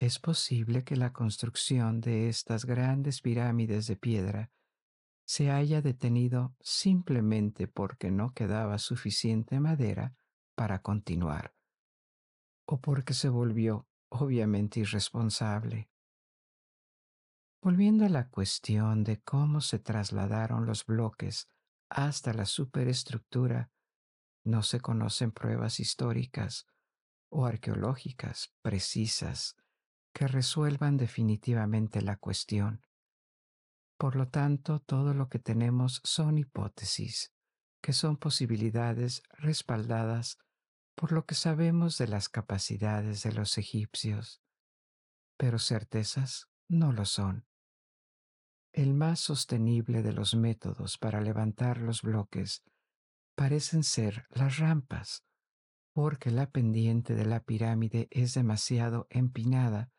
Es 0.00 0.18
posible 0.18 0.82
que 0.82 0.96
la 0.96 1.12
construcción 1.12 2.00
de 2.00 2.28
estas 2.28 2.64
grandes 2.64 3.20
pirámides 3.20 3.86
de 3.86 3.94
piedra 3.94 4.50
se 5.24 5.52
haya 5.52 5.80
detenido 5.80 6.56
simplemente 6.60 7.68
porque 7.68 8.10
no 8.10 8.34
quedaba 8.34 8.78
suficiente 8.78 9.60
madera 9.60 10.16
para 10.54 10.82
continuar, 10.82 11.54
o 12.66 12.80
porque 12.80 13.14
se 13.14 13.28
volvió 13.28 13.88
obviamente 14.08 14.80
irresponsable. 14.80 15.90
Volviendo 17.62 18.04
a 18.04 18.08
la 18.08 18.28
cuestión 18.28 19.04
de 19.04 19.20
cómo 19.22 19.60
se 19.60 19.78
trasladaron 19.78 20.66
los 20.66 20.84
bloques 20.84 21.48
hasta 21.88 22.32
la 22.34 22.44
superestructura, 22.44 23.70
no 24.44 24.62
se 24.62 24.80
conocen 24.80 25.30
pruebas 25.30 25.78
históricas 25.78 26.66
o 27.30 27.46
arqueológicas 27.46 28.52
precisas 28.62 29.56
que 30.12 30.26
resuelvan 30.26 30.96
definitivamente 30.96 32.02
la 32.02 32.16
cuestión. 32.16 32.84
Por 33.96 34.16
lo 34.16 34.28
tanto, 34.28 34.80
todo 34.80 35.14
lo 35.14 35.28
que 35.28 35.38
tenemos 35.38 36.00
son 36.04 36.38
hipótesis, 36.38 37.31
que 37.82 37.92
son 37.92 38.16
posibilidades 38.16 39.22
respaldadas 39.32 40.38
por 40.94 41.12
lo 41.12 41.26
que 41.26 41.34
sabemos 41.34 41.98
de 41.98 42.06
las 42.06 42.28
capacidades 42.28 43.22
de 43.22 43.32
los 43.32 43.58
egipcios, 43.58 44.40
pero 45.36 45.58
certezas 45.58 46.48
no 46.68 46.92
lo 46.92 47.04
son. 47.04 47.46
El 48.72 48.94
más 48.94 49.20
sostenible 49.20 50.02
de 50.02 50.12
los 50.12 50.34
métodos 50.34 50.96
para 50.96 51.20
levantar 51.20 51.78
los 51.78 52.02
bloques 52.02 52.64
parecen 53.34 53.82
ser 53.82 54.26
las 54.30 54.58
rampas, 54.58 55.24
porque 55.92 56.30
la 56.30 56.50
pendiente 56.50 57.14
de 57.14 57.26
la 57.26 57.40
pirámide 57.40 58.08
es 58.10 58.34
demasiado 58.34 59.06
empinada 59.10 59.90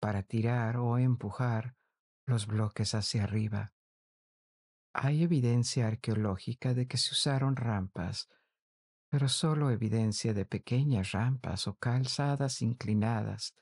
para 0.00 0.22
tirar 0.22 0.76
o 0.78 0.98
empujar 0.98 1.76
los 2.26 2.46
bloques 2.46 2.94
hacia 2.94 3.24
arriba. 3.24 3.75
Hay 4.98 5.22
evidencia 5.22 5.88
arqueológica 5.88 6.72
de 6.72 6.86
que 6.88 6.96
se 6.96 7.12
usaron 7.12 7.54
rampas, 7.54 8.30
pero 9.10 9.28
solo 9.28 9.70
evidencia 9.70 10.32
de 10.32 10.46
pequeñas 10.46 11.12
rampas 11.12 11.68
o 11.68 11.74
calzadas 11.76 12.62
inclinadas 12.62 13.54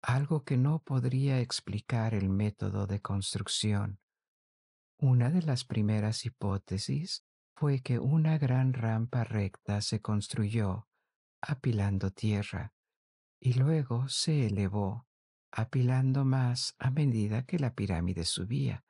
algo 0.00 0.44
que 0.44 0.56
no 0.56 0.82
podría 0.82 1.40
explicar 1.40 2.14
el 2.14 2.28
método 2.28 2.86
de 2.86 3.00
construcción. 3.00 4.00
Una 4.98 5.30
de 5.30 5.42
las 5.42 5.64
primeras 5.64 6.26
hipótesis 6.26 7.24
fue 7.56 7.80
que 7.80 7.98
una 7.98 8.36
gran 8.36 8.74
rampa 8.74 9.24
recta 9.24 9.80
se 9.80 10.00
construyó 10.00 10.88
apilando 11.40 12.10
tierra 12.10 12.74
y 13.40 13.54
luego 13.54 14.08
se 14.08 14.46
elevó 14.46 15.06
apilando 15.50 16.24
más 16.24 16.74
a 16.78 16.90
medida 16.90 17.44
que 17.44 17.58
la 17.58 17.74
pirámide 17.74 18.24
subía, 18.24 18.84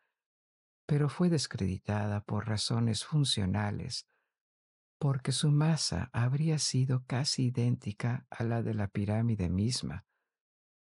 pero 0.87 1.09
fue 1.09 1.31
descreditada 1.31 2.23
por 2.23 2.47
razones 2.47 3.05
funcionales, 3.05 4.07
porque 4.99 5.33
su 5.33 5.51
masa 5.51 6.11
habría 6.13 6.59
sido 6.59 7.05
casi 7.07 7.47
idéntica 7.47 8.27
a 8.31 8.45
la 8.45 8.63
de 8.63 8.75
la 8.75 8.89
pirámide 8.89 9.49
misma, 9.49 10.05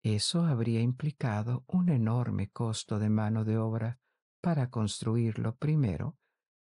eso 0.03 0.45
habría 0.45 0.81
implicado 0.81 1.65
un 1.67 1.89
enorme 1.89 2.51
costo 2.51 2.99
de 2.99 3.11
mano 3.11 3.45
de 3.45 3.59
obra 3.59 3.99
para 4.41 4.71
construirlo 4.71 5.57
primero 5.57 6.17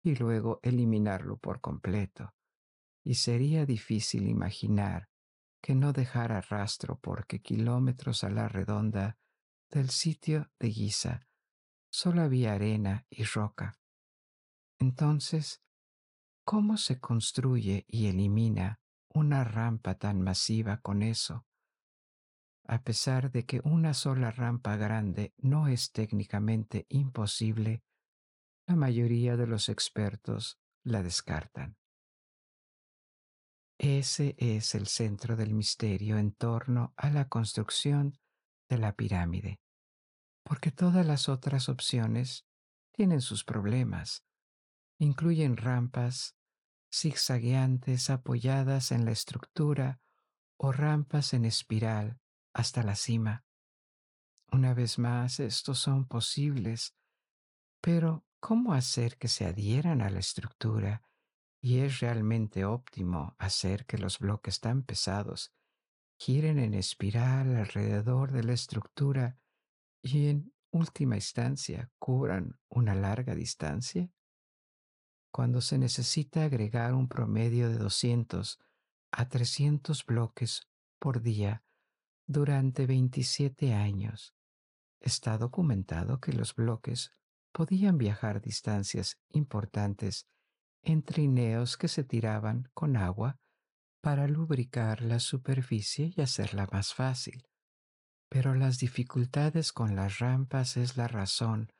y 0.02 0.14
luego 0.14 0.60
eliminarlo 0.62 1.36
por 1.36 1.60
completo, 1.60 2.34
y 3.04 3.14
sería 3.14 3.66
difícil 3.66 4.28
imaginar 4.28 5.08
que 5.60 5.74
no 5.74 5.92
dejara 5.92 6.40
rastro 6.40 6.98
porque 7.00 7.40
kilómetros 7.40 8.22
a 8.22 8.30
la 8.30 8.48
redonda 8.48 9.18
del 9.70 9.90
sitio 9.90 10.48
de 10.60 10.70
Giza 10.70 11.26
solo 11.96 12.22
había 12.22 12.52
arena 12.52 13.06
y 13.08 13.24
roca. 13.24 13.78
Entonces, 14.78 15.62
¿cómo 16.44 16.76
se 16.76 17.00
construye 17.00 17.84
y 17.88 18.06
elimina 18.08 18.80
una 19.08 19.44
rampa 19.44 19.94
tan 19.94 20.20
masiva 20.20 20.78
con 20.80 21.02
eso? 21.02 21.46
a 22.68 22.82
pesar 22.82 23.30
de 23.30 23.44
que 23.44 23.60
una 23.64 23.94
sola 23.94 24.30
rampa 24.30 24.76
grande 24.76 25.32
no 25.38 25.68
es 25.68 25.92
técnicamente 25.92 26.86
imposible, 26.88 27.82
la 28.66 28.74
mayoría 28.74 29.36
de 29.36 29.46
los 29.46 29.68
expertos 29.68 30.58
la 30.82 31.02
descartan. 31.02 31.76
Ese 33.78 34.34
es 34.38 34.74
el 34.74 34.86
centro 34.88 35.36
del 35.36 35.54
misterio 35.54 36.18
en 36.18 36.32
torno 36.32 36.92
a 36.96 37.10
la 37.10 37.28
construcción 37.28 38.18
de 38.68 38.78
la 38.78 38.94
pirámide, 38.94 39.60
porque 40.46 40.70
todas 40.70 41.04
las 41.04 41.28
otras 41.28 41.68
opciones 41.68 42.46
tienen 42.92 43.20
sus 43.20 43.42
problemas. 43.42 44.24
Incluyen 44.96 45.56
rampas 45.56 46.36
zigzagueantes 46.94 48.10
apoyadas 48.10 48.92
en 48.92 49.04
la 49.04 49.10
estructura 49.10 50.00
o 50.56 50.70
rampas 50.70 51.34
en 51.34 51.46
espiral 51.46 52.20
hasta 52.54 52.84
la 52.84 52.94
cima. 52.94 53.44
Una 54.52 54.72
vez 54.72 55.00
más, 55.00 55.40
estos 55.40 55.80
son 55.80 56.06
posibles, 56.06 56.94
pero 57.80 58.24
¿cómo 58.38 58.72
hacer 58.72 59.18
que 59.18 59.26
se 59.26 59.46
adhieran 59.46 60.00
a 60.00 60.10
la 60.10 60.20
estructura? 60.20 61.02
Y 61.60 61.80
es 61.80 61.98
realmente 61.98 62.64
óptimo 62.64 63.34
hacer 63.38 63.84
que 63.84 63.98
los 63.98 64.20
bloques 64.20 64.60
tan 64.60 64.84
pesados 64.84 65.52
giren 66.16 66.60
en 66.60 66.74
espiral 66.74 67.56
alrededor 67.56 68.30
de 68.30 68.44
la 68.44 68.52
estructura 68.52 69.40
y 70.06 70.28
en 70.28 70.52
última 70.70 71.16
instancia 71.16 71.90
cubran 71.98 72.58
una 72.68 72.94
larga 72.94 73.34
distancia? 73.34 74.10
Cuando 75.32 75.60
se 75.60 75.78
necesita 75.78 76.44
agregar 76.44 76.94
un 76.94 77.08
promedio 77.08 77.68
de 77.68 77.78
200 77.78 78.58
a 79.12 79.28
300 79.28 80.04
bloques 80.06 80.68
por 80.98 81.22
día 81.22 81.64
durante 82.26 82.86
27 82.86 83.74
años, 83.74 84.34
está 85.00 85.38
documentado 85.38 86.20
que 86.20 86.32
los 86.32 86.54
bloques 86.54 87.12
podían 87.52 87.98
viajar 87.98 88.40
distancias 88.40 89.18
importantes 89.30 90.26
en 90.82 91.02
trineos 91.02 91.76
que 91.76 91.88
se 91.88 92.04
tiraban 92.04 92.70
con 92.74 92.96
agua 92.96 93.38
para 94.00 94.28
lubricar 94.28 95.02
la 95.02 95.18
superficie 95.18 96.12
y 96.16 96.20
hacerla 96.20 96.68
más 96.70 96.94
fácil. 96.94 97.46
Pero 98.28 98.54
las 98.54 98.78
dificultades 98.78 99.72
con 99.72 99.96
las 99.96 100.18
rampas 100.18 100.76
es 100.76 100.96
la 100.96 101.08
razón 101.08 101.72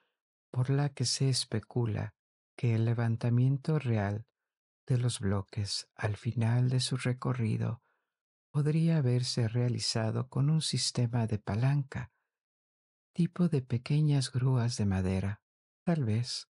por 0.50 0.70
la 0.70 0.90
que 0.90 1.04
se 1.04 1.28
especula 1.28 2.14
que 2.56 2.74
el 2.74 2.84
levantamiento 2.84 3.78
real 3.78 4.26
de 4.86 4.98
los 4.98 5.20
bloques 5.20 5.88
al 5.94 6.16
final 6.16 6.70
de 6.70 6.80
su 6.80 6.96
recorrido 6.96 7.82
podría 8.50 8.98
haberse 8.98 9.48
realizado 9.48 10.28
con 10.28 10.48
un 10.48 10.62
sistema 10.62 11.26
de 11.26 11.38
palanca, 11.38 12.10
tipo 13.12 13.48
de 13.48 13.60
pequeñas 13.60 14.32
grúas 14.32 14.76
de 14.78 14.86
madera, 14.86 15.42
tal 15.84 16.04
vez, 16.04 16.48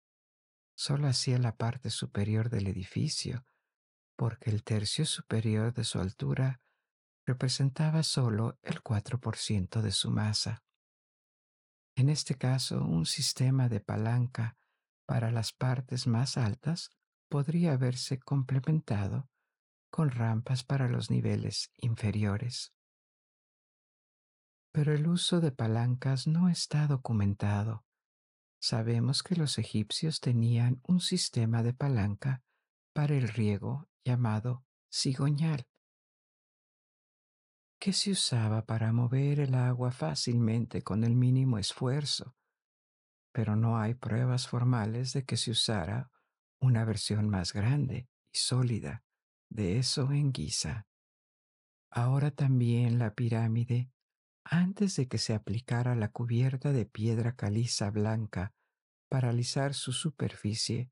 solo 0.77 1.09
hacia 1.09 1.39
la 1.39 1.57
parte 1.57 1.91
superior 1.91 2.51
del 2.51 2.69
edificio, 2.69 3.45
porque 4.15 4.51
el 4.51 4.63
tercio 4.63 5.05
superior 5.05 5.73
de 5.73 5.85
su 5.85 5.99
altura 5.99 6.61
representaba 7.27 8.03
solo 8.03 8.59
el 8.63 8.83
4% 8.83 9.83
de 9.83 9.91
su 9.91 10.11
masa. 10.11 10.63
En 11.97 12.09
este 12.09 12.37
caso, 12.37 12.83
un 12.85 13.05
sistema 13.05 13.69
de 13.69 13.81
palanca 13.81 14.57
para 15.07 15.31
las 15.31 15.53
partes 15.53 16.07
más 16.07 16.37
altas 16.37 16.91
podría 17.29 17.73
haberse 17.73 18.19
complementado 18.19 19.29
con 19.91 20.11
rampas 20.11 20.63
para 20.63 20.89
los 20.89 21.11
niveles 21.11 21.73
inferiores. 21.79 22.73
Pero 24.73 24.95
el 24.95 25.07
uso 25.09 25.41
de 25.41 25.53
palancas 25.53 26.27
no 26.27 26.49
está 26.49 26.87
documentado. 26.87 27.85
Sabemos 28.61 29.23
que 29.23 29.37
los 29.37 29.59
egipcios 29.59 30.21
tenían 30.21 30.81
un 30.83 31.01
sistema 31.01 31.63
de 31.63 31.73
palanca 31.73 32.43
para 32.93 33.15
el 33.15 33.29
riego 33.29 33.89
llamado 34.05 34.65
cigoñal, 34.91 35.67
que 37.79 37.93
se 37.93 38.11
usaba 38.11 38.65
para 38.65 38.93
mover 38.93 39.41
el 39.41 39.55
agua 39.55 39.91
fácilmente 39.93 40.83
con 40.83 41.05
el 41.05 41.15
mínimo 41.15 41.59
esfuerzo, 41.59 42.35
pero 43.33 43.55
no 43.57 43.79
hay 43.79 43.95
pruebas 43.95 44.49
formales 44.49 45.13
de 45.13 45.25
que 45.25 45.37
se 45.37 45.51
usara 45.51 46.11
una 46.59 46.85
versión 46.85 47.29
más 47.29 47.53
grande 47.53 48.09
y 48.33 48.39
sólida 48.39 49.05
de 49.51 49.79
eso 49.79 50.11
en 50.11 50.33
Giza. 50.33 50.87
Ahora 51.91 52.31
también 52.31 52.99
la 52.99 53.15
pirámide, 53.15 53.91
antes 54.45 54.97
de 54.97 55.07
que 55.09 55.19
se 55.19 55.35
aplicara 55.35 55.95
la 55.95 56.09
cubierta 56.09 56.73
de 56.73 56.87
piedra 56.87 57.37
caliza 57.37 57.91
blanca 57.91 58.55
para 59.09 59.31
alisar 59.31 59.75
su 59.75 59.93
superficie, 59.93 60.91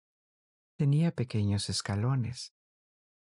tenía 0.76 1.12
pequeños 1.12 1.68
escalones. 1.70 2.54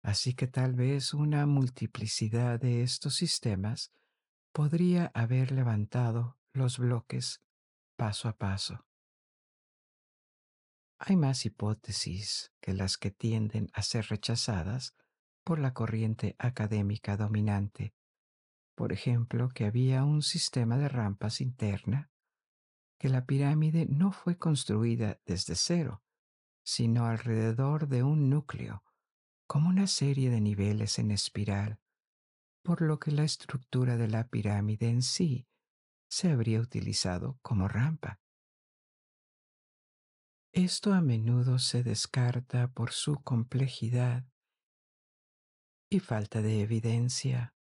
Así 0.08 0.32
que 0.32 0.46
tal 0.46 0.72
vez 0.72 1.12
una 1.12 1.44
multiplicidad 1.44 2.58
de 2.58 2.82
estos 2.82 3.16
sistemas 3.16 3.92
podría 4.54 5.10
haber 5.12 5.52
levantado 5.52 6.38
los 6.54 6.78
bloques 6.78 7.42
paso 7.94 8.30
a 8.30 8.38
paso. 8.38 8.86
Hay 10.98 11.16
más 11.16 11.44
hipótesis 11.44 12.54
que 12.58 12.72
las 12.72 12.96
que 12.96 13.10
tienden 13.10 13.68
a 13.74 13.82
ser 13.82 14.06
rechazadas 14.06 14.94
por 15.44 15.58
la 15.58 15.74
corriente 15.74 16.36
académica 16.38 17.18
dominante. 17.18 17.92
Por 18.74 18.94
ejemplo, 18.94 19.50
que 19.50 19.66
había 19.66 20.04
un 20.04 20.22
sistema 20.22 20.78
de 20.78 20.88
rampas 20.88 21.42
interna, 21.42 22.10
que 22.98 23.10
la 23.10 23.26
pirámide 23.26 23.84
no 23.84 24.12
fue 24.12 24.38
construida 24.38 25.20
desde 25.26 25.54
cero, 25.54 26.02
sino 26.62 27.04
alrededor 27.04 27.88
de 27.88 28.02
un 28.02 28.30
núcleo, 28.30 28.82
como 29.48 29.70
una 29.70 29.86
serie 29.86 30.28
de 30.28 30.42
niveles 30.42 30.98
en 30.98 31.10
espiral, 31.10 31.80
por 32.62 32.82
lo 32.82 33.00
que 33.00 33.10
la 33.10 33.24
estructura 33.24 33.96
de 33.96 34.06
la 34.06 34.28
pirámide 34.28 34.90
en 34.90 35.00
sí 35.00 35.48
se 36.10 36.30
habría 36.30 36.60
utilizado 36.60 37.38
como 37.40 37.66
rampa. 37.66 38.20
Esto 40.52 40.92
a 40.92 41.00
menudo 41.00 41.58
se 41.58 41.82
descarta 41.82 42.70
por 42.72 42.92
su 42.92 43.22
complejidad 43.22 44.26
y 45.90 46.00
falta 46.00 46.42
de 46.42 46.60
evidencia. 46.60 47.54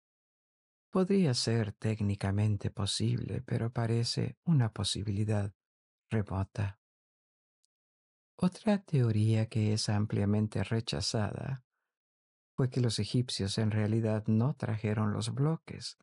Podría 0.90 1.34
ser 1.34 1.72
técnicamente 1.72 2.70
posible, 2.70 3.42
pero 3.42 3.74
parece 3.74 4.38
una 4.44 4.72
posibilidad 4.72 5.52
remota. 6.10 6.80
Otra 8.36 8.82
teoría 8.82 9.48
que 9.50 9.74
es 9.74 9.90
ampliamente 9.90 10.64
rechazada 10.64 11.64
fue 12.56 12.70
que 12.70 12.80
los 12.80 12.98
egipcios 12.98 13.58
en 13.58 13.70
realidad 13.70 14.24
no 14.26 14.54
trajeron 14.54 15.12
los 15.12 15.34
bloques, 15.34 15.98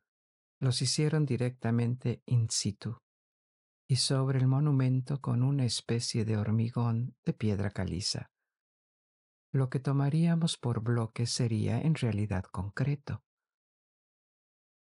los 0.60 0.82
hicieron 0.82 1.26
directamente 1.26 2.22
in 2.26 2.48
situ 2.50 2.98
y 3.88 3.96
sobre 3.96 4.38
el 4.38 4.46
monumento 4.46 5.20
con 5.20 5.42
una 5.42 5.64
especie 5.64 6.24
de 6.24 6.36
hormigón 6.36 7.16
de 7.24 7.32
piedra 7.32 7.70
caliza. 7.70 8.30
Lo 9.52 9.68
que 9.68 9.80
tomaríamos 9.80 10.56
por 10.56 10.80
bloques 10.80 11.30
sería 11.30 11.80
en 11.80 11.94
realidad 11.94 12.44
concreto. 12.44 13.22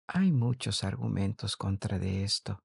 Hay 0.06 0.32
muchos 0.32 0.84
argumentos 0.84 1.56
contra 1.56 1.98
de 1.98 2.24
esto 2.24 2.62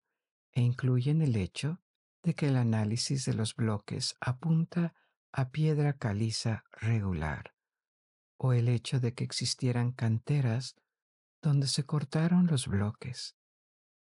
e 0.52 0.62
incluyen 0.62 1.22
el 1.22 1.36
hecho 1.36 1.82
de 2.22 2.36
que 2.36 2.48
el 2.48 2.58
análisis 2.58 3.26
de 3.26 3.34
los 3.34 3.56
bloques 3.56 4.16
apunta 4.20 4.94
a 5.32 5.50
piedra 5.50 5.94
caliza 5.94 6.66
regular, 6.74 7.56
o 8.40 8.54
el 8.54 8.70
hecho 8.70 9.00
de 9.00 9.14
que 9.14 9.26
existieran 9.26 9.92
canteras 9.92 10.76
donde 11.42 11.68
se 11.68 11.86
cortaron 11.86 12.48
los 12.48 12.68
bloques. 12.68 13.36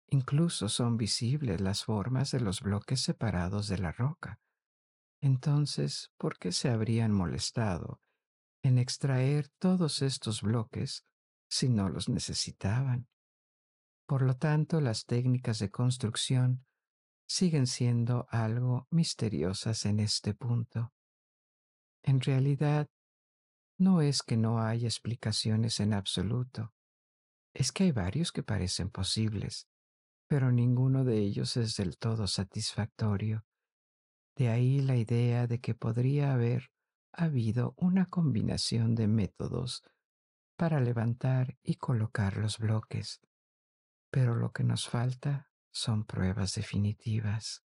Incluso 0.07 0.69
son 0.69 0.97
visibles 0.97 1.61
las 1.61 1.83
formas 1.83 2.31
de 2.31 2.39
los 2.39 2.61
bloques 2.61 3.01
separados 3.01 3.67
de 3.67 3.77
la 3.77 3.91
roca. 3.91 4.39
Entonces, 5.21 6.11
¿por 6.17 6.39
qué 6.39 6.51
se 6.51 6.69
habrían 6.69 7.11
molestado 7.11 8.01
en 8.63 8.77
extraer 8.77 9.49
todos 9.59 10.01
estos 10.01 10.41
bloques 10.41 11.05
si 11.49 11.67
no 11.67 11.89
los 11.89 12.07
necesitaban? 12.07 13.09
Por 14.07 14.21
lo 14.21 14.37
tanto, 14.37 14.79
las 14.79 15.05
técnicas 15.05 15.59
de 15.59 15.69
construcción 15.69 16.65
siguen 17.27 17.67
siendo 17.67 18.25
algo 18.31 18.87
misteriosas 18.89 19.85
en 19.85 19.99
este 19.99 20.33
punto. 20.33 20.93
En 22.01 22.21
realidad, 22.21 22.89
no 23.79 24.01
es 24.01 24.21
que 24.21 24.35
no 24.35 24.61
haya 24.61 24.87
explicaciones 24.87 25.79
en 25.79 25.93
absoluto, 25.93 26.73
es 27.53 27.71
que 27.71 27.85
hay 27.85 27.91
varios 27.91 28.31
que 28.31 28.43
parecen 28.43 28.89
posibles, 28.89 29.69
pero 30.27 30.51
ninguno 30.51 31.05
de 31.05 31.17
ellos 31.17 31.55
es 31.57 31.77
del 31.77 31.97
todo 31.97 32.27
satisfactorio. 32.27 33.45
De 34.35 34.49
ahí 34.49 34.81
la 34.81 34.97
idea 34.97 35.47
de 35.47 35.59
que 35.59 35.75
podría 35.75 36.33
haber 36.33 36.71
habido 37.11 37.73
una 37.77 38.05
combinación 38.05 38.95
de 38.95 39.07
métodos 39.07 39.83
para 40.57 40.81
levantar 40.81 41.57
y 41.63 41.75
colocar 41.75 42.35
los 42.35 42.57
bloques, 42.59 43.21
pero 44.11 44.35
lo 44.35 44.51
que 44.51 44.63
nos 44.63 44.89
falta 44.89 45.49
son 45.71 46.03
pruebas 46.03 46.53
definitivas. 46.53 47.63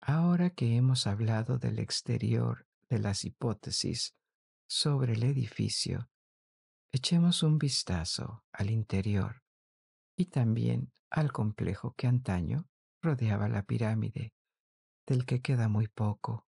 Ahora 0.00 0.50
que 0.50 0.76
hemos 0.76 1.08
hablado 1.08 1.58
del 1.58 1.80
exterior 1.80 2.67
de 2.88 2.98
las 2.98 3.24
hipótesis 3.24 4.14
sobre 4.68 5.14
el 5.14 5.22
edificio, 5.22 6.10
echemos 6.92 7.42
un 7.42 7.58
vistazo 7.58 8.44
al 8.52 8.70
interior 8.70 9.42
y 10.16 10.26
también 10.26 10.92
al 11.10 11.32
complejo 11.32 11.94
que 11.94 12.06
antaño 12.06 12.68
rodeaba 13.02 13.48
la 13.48 13.62
pirámide, 13.62 14.34
del 15.06 15.24
que 15.24 15.40
queda 15.40 15.68
muy 15.68 15.88
poco, 15.88 16.46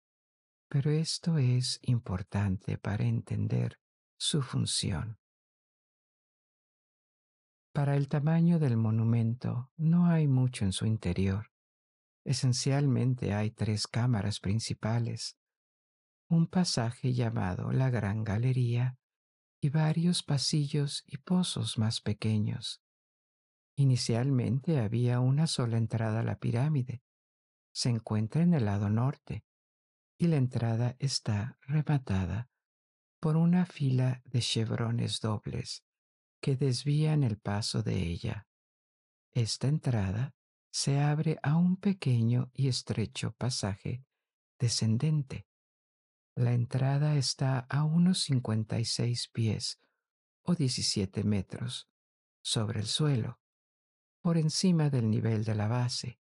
pero 0.69 0.91
esto 0.91 1.39
es 1.39 1.79
importante 1.83 2.79
para 2.79 3.05
entender 3.05 3.79
su 4.19 4.43
función. 4.43 5.19
Para 7.73 7.97
el 7.97 8.09
tamaño 8.09 8.59
del 8.59 8.79
monumento 8.79 9.71
no 9.77 10.07
hay 10.07 10.27
mucho 10.27 10.65
en 10.65 10.73
su 10.73 10.87
interior. 10.87 11.51
Esencialmente 12.25 13.35
hay 13.35 13.51
tres 13.51 13.87
cámaras 13.87 14.41
principales, 14.41 15.37
un 16.29 16.47
pasaje 16.47 17.13
llamado 17.13 17.73
la 17.73 17.91
Gran 17.91 18.25
Galería 18.25 18.99
y 19.61 19.71
varios 19.71 20.23
pasillos 20.23 21.05
y 21.07 21.19
pozos 21.19 21.79
más 21.79 22.01
pequeños. 22.01 22.83
Inicialmente 23.77 24.81
había 24.81 25.21
una 25.21 25.47
sola 25.47 25.77
entrada 25.77 26.21
a 26.21 26.25
la 26.25 26.39
pirámide. 26.39 27.03
Se 27.73 27.91
encuentra 27.91 28.43
en 28.43 28.55
el 28.55 28.65
lado 28.65 28.89
norte 28.89 29.45
y 30.19 30.29
la 30.29 30.37
entrada 30.37 30.97
está 30.99 31.59
rematada 31.63 32.49
por 33.21 33.37
una 33.37 33.67
fila 33.67 34.23
de 34.25 34.41
chevrones 34.41 35.21
dobles 35.21 35.85
que 36.41 36.57
desvían 36.57 37.23
el 37.23 37.39
paso 37.39 37.83
de 37.83 38.03
ella. 38.03 38.47
Esta 39.33 39.69
entrada 39.69 40.35
se 40.71 41.01
abre 41.01 41.39
a 41.43 41.57
un 41.57 41.77
pequeño 41.77 42.51
y 42.55 42.69
estrecho 42.69 43.33
pasaje 43.33 44.05
descendente. 44.59 45.47
La 46.39 46.53
entrada 46.53 47.17
está 47.17 47.61
a 47.61 47.85
unos 47.85 48.21
56 48.25 49.29
pies 49.29 49.81
o 50.43 50.55
17 50.55 51.25
metros 51.25 51.89
sobre 52.43 52.81
el 52.81 52.87
suelo, 52.87 53.41
por 54.21 54.37
encima 54.37 54.91
del 54.91 55.09
nivel 55.09 55.45
de 55.45 55.55
la 55.55 55.67
base, 55.67 56.21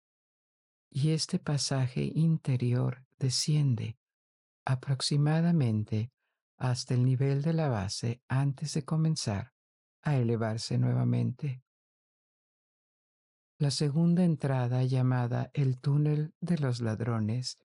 y 0.91 1.11
este 1.11 1.39
pasaje 1.39 2.11
interior 2.13 3.07
desciende 3.21 4.01
aproximadamente 4.65 6.11
hasta 6.57 6.95
el 6.95 7.05
nivel 7.05 7.43
de 7.43 7.53
la 7.53 7.69
base 7.69 8.21
antes 8.27 8.75
de 8.75 8.85
comenzar 8.85 9.55
a 10.03 10.17
elevarse 10.17 10.77
nuevamente. 10.77 11.63
La 13.59 13.71
segunda 13.71 14.25
entrada, 14.25 14.83
llamada 14.83 15.53
el 15.55 15.79
túnel 15.79 16.35
de 16.41 16.59
los 16.59 16.81
ladrones, 16.81 17.59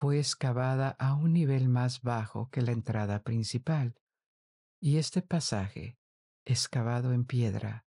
fue 0.00 0.18
excavada 0.18 0.90
a 0.98 1.14
un 1.14 1.32
nivel 1.32 1.68
más 1.68 2.02
bajo 2.02 2.48
que 2.50 2.62
la 2.62 2.72
entrada 2.72 3.22
principal, 3.22 3.94
y 4.80 4.98
este 4.98 5.22
pasaje, 5.22 5.98
excavado 6.44 7.12
en 7.12 7.24
piedra, 7.24 7.84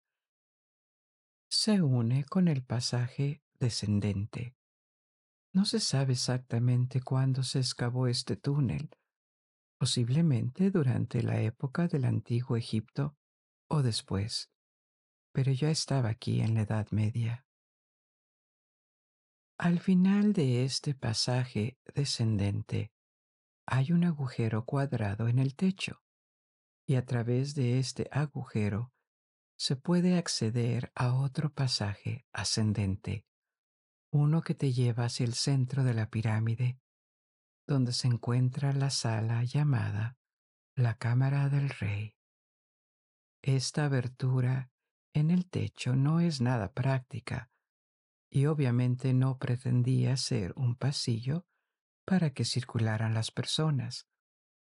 se 1.49 1.82
une 1.82 2.26
con 2.26 2.47
el 2.47 2.64
pasaje 2.64 3.43
descendente. 3.60 4.55
No 5.53 5.66
se 5.66 5.80
sabe 5.80 6.14
exactamente 6.14 7.01
cuándo 7.01 7.43
se 7.43 7.60
excavó 7.60 8.07
este 8.07 8.36
túnel, 8.36 8.89
posiblemente 9.80 10.70
durante 10.70 11.24
la 11.24 11.41
época 11.41 11.88
del 11.88 12.05
antiguo 12.05 12.55
Egipto 12.55 13.18
o 13.68 13.82
después, 13.82 14.51
pero 15.32 15.51
ya 15.51 15.70
estaba 15.70 16.10
aquí 16.10 16.41
en 16.41 16.55
la 16.55 16.62
Edad 16.62 16.88
Media. 16.91 17.45
Al 19.60 19.82
final 19.82 20.32
de 20.32 20.64
este 20.64 20.95
pasaje 20.95 21.78
descendente 21.93 22.93
hay 23.66 23.91
un 23.91 24.05
agujero 24.05 24.64
cuadrado 24.64 25.28
en 25.28 25.38
el 25.38 25.53
techo 25.57 26.01
y 26.88 26.95
a 26.95 27.05
través 27.05 27.55
de 27.55 27.78
este 27.78 28.07
agujero 28.10 28.93
se 29.57 29.76
puede 29.76 30.18
acceder 30.18 30.93
a 30.95 31.14
otro 31.14 31.51
pasaje 31.51 32.26
ascendente, 32.32 33.26
uno 34.14 34.43
que 34.43 34.55
te 34.55 34.72
lleva 34.72 35.03
hacia 35.03 35.26
el 35.26 35.34
centro 35.34 35.84
de 35.84 35.93
la 35.93 36.10
pirámide, 36.10 36.80
donde 37.68 37.91
se 37.91 38.07
encuentra 38.07 38.72
la 38.72 38.89
sala 38.89 39.43
llamada 39.43 40.18
la 40.74 40.95
Cámara 40.95 41.49
del 41.49 41.68
Rey. 41.70 42.16
Esta 43.41 43.84
abertura 43.84 44.72
en 45.14 45.32
el 45.32 45.49
techo 45.49 45.97
no 45.97 46.22
es 46.22 46.39
nada 46.39 46.72
práctica 46.72 47.51
y 48.30 48.45
obviamente 48.45 49.13
no 49.13 49.38
pretendía 49.38 50.15
ser 50.17 50.53
un 50.55 50.75
pasillo 50.75 51.45
para 52.05 52.32
que 52.32 52.45
circularan 52.45 53.13
las 53.13 53.32
personas. 53.32 54.07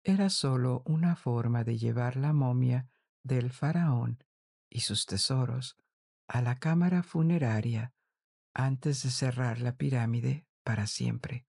Era 0.02 0.30
solo 0.30 0.82
una 0.86 1.16
forma 1.16 1.64
de 1.64 1.76
llevar 1.76 2.16
la 2.16 2.32
momia 2.32 2.88
del 3.22 3.50
faraón 3.50 4.24
y 4.68 4.80
sus 4.80 5.06
tesoros 5.06 5.76
a 6.26 6.42
la 6.42 6.58
cámara 6.58 7.02
funeraria 7.02 7.92
antes 8.54 9.02
de 9.02 9.10
cerrar 9.10 9.60
la 9.60 9.76
pirámide 9.76 10.46
para 10.62 10.86
siempre. 10.86 11.46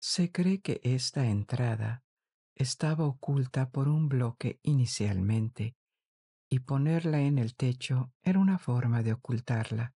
Se 0.00 0.30
cree 0.30 0.60
que 0.60 0.80
esta 0.82 1.26
entrada 1.26 2.04
estaba 2.54 3.06
oculta 3.06 3.70
por 3.70 3.88
un 3.88 4.08
bloque 4.08 4.60
inicialmente 4.62 5.76
y 6.54 6.60
ponerla 6.60 7.20
en 7.20 7.38
el 7.38 7.56
techo 7.56 8.12
era 8.22 8.38
una 8.38 8.60
forma 8.60 9.02
de 9.02 9.12
ocultarla, 9.12 9.92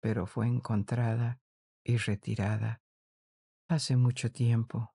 pero 0.00 0.26
fue 0.26 0.46
encontrada 0.46 1.42
y 1.84 1.98
retirada 1.98 2.80
hace 3.68 3.98
mucho 3.98 4.32
tiempo. 4.32 4.94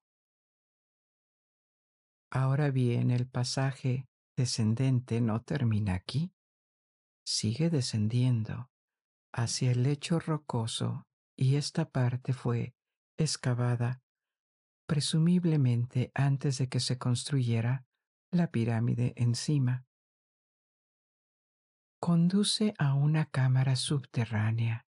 Ahora 2.32 2.72
bien, 2.72 3.12
el 3.12 3.28
pasaje 3.28 4.10
descendente 4.36 5.22
no 5.22 5.44
termina 5.44 5.94
aquí, 5.94 6.34
sigue 7.24 7.70
descendiendo 7.70 8.72
hacia 9.32 9.74
el 9.74 9.84
lecho 9.84 10.20
rocoso 10.20 11.06
y 11.38 11.58
esta 11.58 11.88
parte 11.88 12.34
fue 12.34 12.74
excavada 13.16 14.02
presumiblemente 14.88 16.12
antes 16.16 16.58
de 16.58 16.68
que 16.68 16.80
se 16.80 16.98
construyera 16.98 17.86
la 18.32 18.50
pirámide 18.50 19.14
encima. 19.18 19.85
Conduce 22.06 22.76
a 22.78 22.94
una 22.94 23.26
cámara 23.26 23.76
subterránea. 23.76 24.86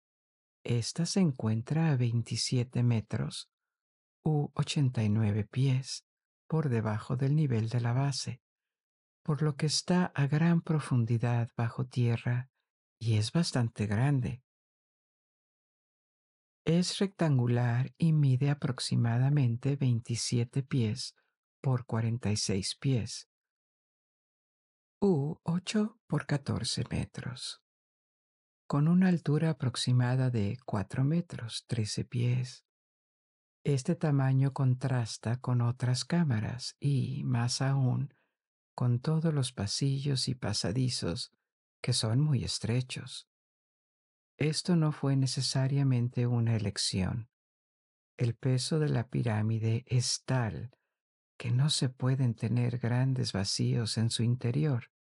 Esta 0.65 1.07
se 1.07 1.21
encuentra 1.21 1.93
a 1.93 1.97
27 1.97 2.83
metros 2.83 3.49
u 4.25 4.51
89 4.55 5.45
pies 5.45 6.05
por 6.49 6.69
debajo 6.69 7.15
del 7.17 7.37
nivel 7.37 7.69
de 7.69 7.81
la 7.81 7.93
base, 7.93 8.41
por 9.23 9.43
lo 9.43 9.55
que 9.55 9.67
está 9.67 10.07
a 10.07 10.27
gran 10.27 10.61
profundidad 10.61 11.51
bajo 11.57 11.87
tierra 11.87 12.51
y 12.99 13.17
es 13.17 13.31
bastante 13.31 13.87
grande. 13.87 14.43
Es 16.65 16.99
rectangular 16.99 17.95
y 17.97 18.13
mide 18.13 18.51
aproximadamente 18.51 19.77
27 19.77 20.65
pies 20.65 21.15
por 21.61 21.87
46 21.87 22.75
pies, 22.81 23.29
u 25.07 25.39
8 25.43 25.99
por 26.07 26.25
14 26.25 26.85
metros, 26.89 27.63
con 28.67 28.89
una 28.89 29.09
altura 29.09 29.51
aproximada 29.51 30.31
de 30.31 30.57
4 30.65 31.05
metros 31.05 31.67
13 31.67 32.07
pies. 32.07 32.65
Este 33.65 33.97
tamaño 33.97 34.55
contrasta 34.55 35.43
con 35.43 35.61
otras 35.61 36.07
cámaras 36.07 36.79
y, 36.81 37.23
más 37.25 37.61
aún, 37.61 38.15
con 38.75 38.99
todos 38.99 39.35
los 39.35 39.53
pasillos 39.53 40.27
y 40.29 40.35
pasadizos 40.35 41.35
que 41.83 41.93
son 41.93 42.21
muy 42.21 42.43
estrechos. 42.43 43.29
Esto 44.39 44.75
no 44.75 44.91
fue 44.91 45.17
necesariamente 45.17 46.27
una 46.27 46.57
elección. 46.57 47.29
El 48.17 48.35
peso 48.35 48.79
de 48.79 48.89
la 48.89 49.07
pirámide 49.07 49.85
es 49.87 50.25
tal 50.25 50.71
que 51.37 51.51
no 51.51 51.69
se 51.69 51.91
pueden 51.91 52.35
tener 52.35 52.79
grandes 52.79 53.35
vacíos 53.35 53.99
en 53.99 54.09
su 54.09 54.23
interior. 54.23 54.94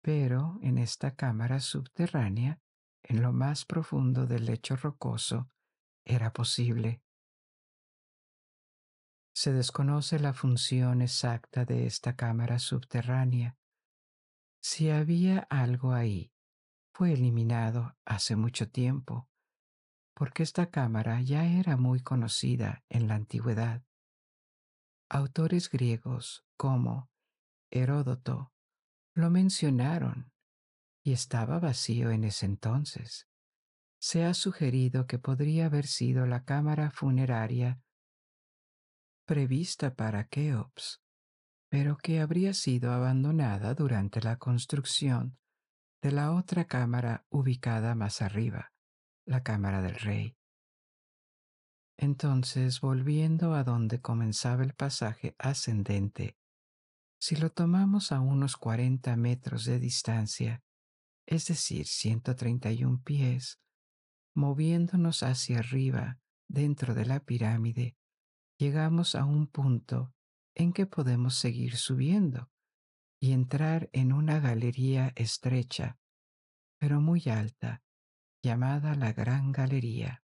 Pero 0.00 0.58
en 0.62 0.78
esta 0.78 1.14
cámara 1.14 1.60
subterránea, 1.60 2.60
en 3.02 3.22
lo 3.22 3.32
más 3.32 3.64
profundo 3.64 4.26
del 4.26 4.46
lecho 4.46 4.76
rocoso, 4.76 5.50
era 6.04 6.32
posible. 6.32 7.02
Se 9.34 9.52
desconoce 9.52 10.18
la 10.18 10.32
función 10.32 11.02
exacta 11.02 11.64
de 11.64 11.86
esta 11.86 12.16
cámara 12.16 12.58
subterránea. 12.58 13.56
Si 14.60 14.90
había 14.90 15.46
algo 15.50 15.92
ahí, 15.92 16.32
fue 16.92 17.12
eliminado 17.12 17.96
hace 18.04 18.34
mucho 18.34 18.68
tiempo, 18.68 19.28
porque 20.14 20.42
esta 20.42 20.70
cámara 20.70 21.20
ya 21.20 21.46
era 21.46 21.76
muy 21.76 22.00
conocida 22.00 22.84
en 22.88 23.06
la 23.06 23.14
antigüedad. 23.14 23.84
Autores 25.08 25.70
griegos 25.70 26.44
como 26.56 27.08
Heródoto 27.70 28.52
lo 29.18 29.30
mencionaron 29.30 30.30
y 31.02 31.12
estaba 31.12 31.58
vacío 31.58 32.12
en 32.12 32.22
ese 32.22 32.46
entonces. 32.46 33.26
Se 34.00 34.24
ha 34.24 34.32
sugerido 34.32 35.08
que 35.08 35.18
podría 35.18 35.66
haber 35.66 35.88
sido 35.88 36.24
la 36.24 36.44
cámara 36.44 36.92
funeraria 36.92 37.80
prevista 39.26 39.96
para 39.96 40.28
Keops, 40.28 41.02
pero 41.68 41.96
que 41.96 42.20
habría 42.20 42.54
sido 42.54 42.92
abandonada 42.92 43.74
durante 43.74 44.20
la 44.20 44.36
construcción 44.36 45.36
de 46.00 46.12
la 46.12 46.30
otra 46.30 46.66
cámara 46.66 47.26
ubicada 47.28 47.96
más 47.96 48.22
arriba, 48.22 48.72
la 49.26 49.42
cámara 49.42 49.82
del 49.82 49.96
rey. 49.96 50.36
Entonces, 51.96 52.80
volviendo 52.80 53.54
a 53.54 53.64
donde 53.64 54.00
comenzaba 54.00 54.62
el 54.62 54.74
pasaje 54.74 55.34
ascendente, 55.38 56.38
si 57.20 57.36
lo 57.36 57.50
tomamos 57.50 58.12
a 58.12 58.20
unos 58.20 58.56
40 58.56 59.16
metros 59.16 59.64
de 59.64 59.78
distancia, 59.78 60.62
es 61.26 61.46
decir, 61.46 61.86
131 61.86 63.02
pies, 63.02 63.60
moviéndonos 64.34 65.22
hacia 65.22 65.58
arriba 65.58 66.18
dentro 66.48 66.94
de 66.94 67.04
la 67.04 67.20
pirámide, 67.20 67.96
llegamos 68.58 69.14
a 69.14 69.24
un 69.24 69.46
punto 69.46 70.14
en 70.54 70.72
que 70.72 70.86
podemos 70.86 71.34
seguir 71.34 71.76
subiendo 71.76 72.50
y 73.20 73.32
entrar 73.32 73.90
en 73.92 74.12
una 74.12 74.40
galería 74.40 75.12
estrecha, 75.16 75.98
pero 76.78 77.00
muy 77.00 77.24
alta, 77.28 77.82
llamada 78.42 78.94
la 78.94 79.12
Gran 79.12 79.52
Galería. 79.52 80.22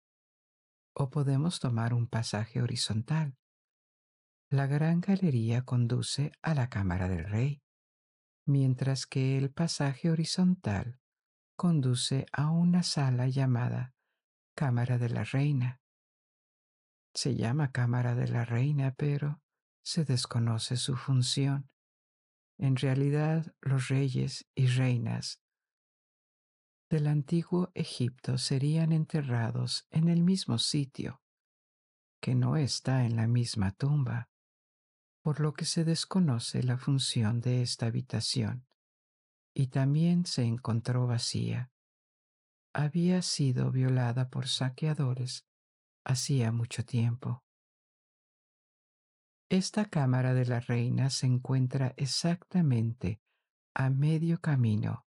O 0.93 1.09
podemos 1.09 1.59
tomar 1.59 1.93
un 1.93 2.07
pasaje 2.07 2.61
horizontal. 2.61 3.37
La 4.49 4.67
Gran 4.67 5.01
Galería 5.01 5.63
conduce 5.63 6.31
a 6.41 6.53
la 6.53 6.69
Cámara 6.69 7.09
del 7.09 7.25
Rey, 7.25 7.61
mientras 8.45 9.05
que 9.05 9.37
el 9.37 9.51
pasaje 9.51 10.09
horizontal 10.09 10.99
conduce 11.55 12.25
a 12.31 12.49
una 12.49 12.83
sala 12.83 13.27
llamada 13.27 13.93
Cámara 14.55 14.97
de 14.97 15.09
la 15.09 15.23
Reina. 15.23 15.81
Se 17.13 17.35
llama 17.35 17.71
Cámara 17.71 18.15
de 18.15 18.27
la 18.27 18.45
Reina, 18.45 18.95
pero 18.97 19.41
se 19.83 20.05
desconoce 20.05 20.77
su 20.77 20.95
función 20.95 21.69
en 22.59 22.75
realidad, 22.75 23.53
los 23.61 23.87
reyes 23.87 24.47
y 24.55 24.65
reinas 24.67 25.39
del 26.89 27.07
antiguo 27.07 27.69
Egipto 27.75 28.37
serían 28.37 28.91
enterrados 28.93 29.85
en 29.91 30.07
el 30.07 30.23
mismo 30.23 30.57
sitio, 30.57 31.21
que 32.19 32.33
no 32.33 32.57
está 32.57 33.05
en 33.05 33.15
la 33.15 33.27
misma 33.27 33.73
tumba, 33.73 34.29
por 35.27 35.41
lo 35.41 35.53
que 35.53 35.65
se 35.65 35.83
desconoce 35.83 36.63
la 36.63 36.77
función 36.77 37.41
de 37.41 37.61
esta 37.61 37.87
habitación, 37.87 38.65
y 39.53 39.67
también 39.67 40.25
se 40.25 40.43
encontró 40.43 41.05
vacía. 41.05 41.69
Había 42.71 43.21
sido 43.21 43.69
violada 43.69 44.29
por 44.29 44.47
saqueadores 44.47 45.45
hacía 46.05 46.53
mucho 46.53 46.85
tiempo. 46.85 47.43
Esta 49.49 49.83
cámara 49.89 50.33
de 50.33 50.45
la 50.45 50.61
reina 50.61 51.09
se 51.09 51.25
encuentra 51.25 51.93
exactamente 51.97 53.19
a 53.73 53.89
medio 53.89 54.39
camino 54.39 55.05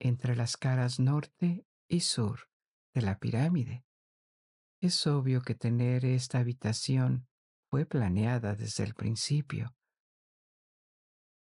entre 0.00 0.34
las 0.34 0.56
caras 0.56 0.98
norte 0.98 1.64
y 1.86 2.00
sur 2.00 2.48
de 2.94 3.02
la 3.02 3.20
pirámide. 3.20 3.84
Es 4.80 5.06
obvio 5.06 5.40
que 5.40 5.54
tener 5.54 6.04
esta 6.04 6.40
habitación 6.40 7.28
fue 7.72 7.86
planeada 7.86 8.54
desde 8.54 8.84
el 8.84 8.92
principio. 8.92 9.74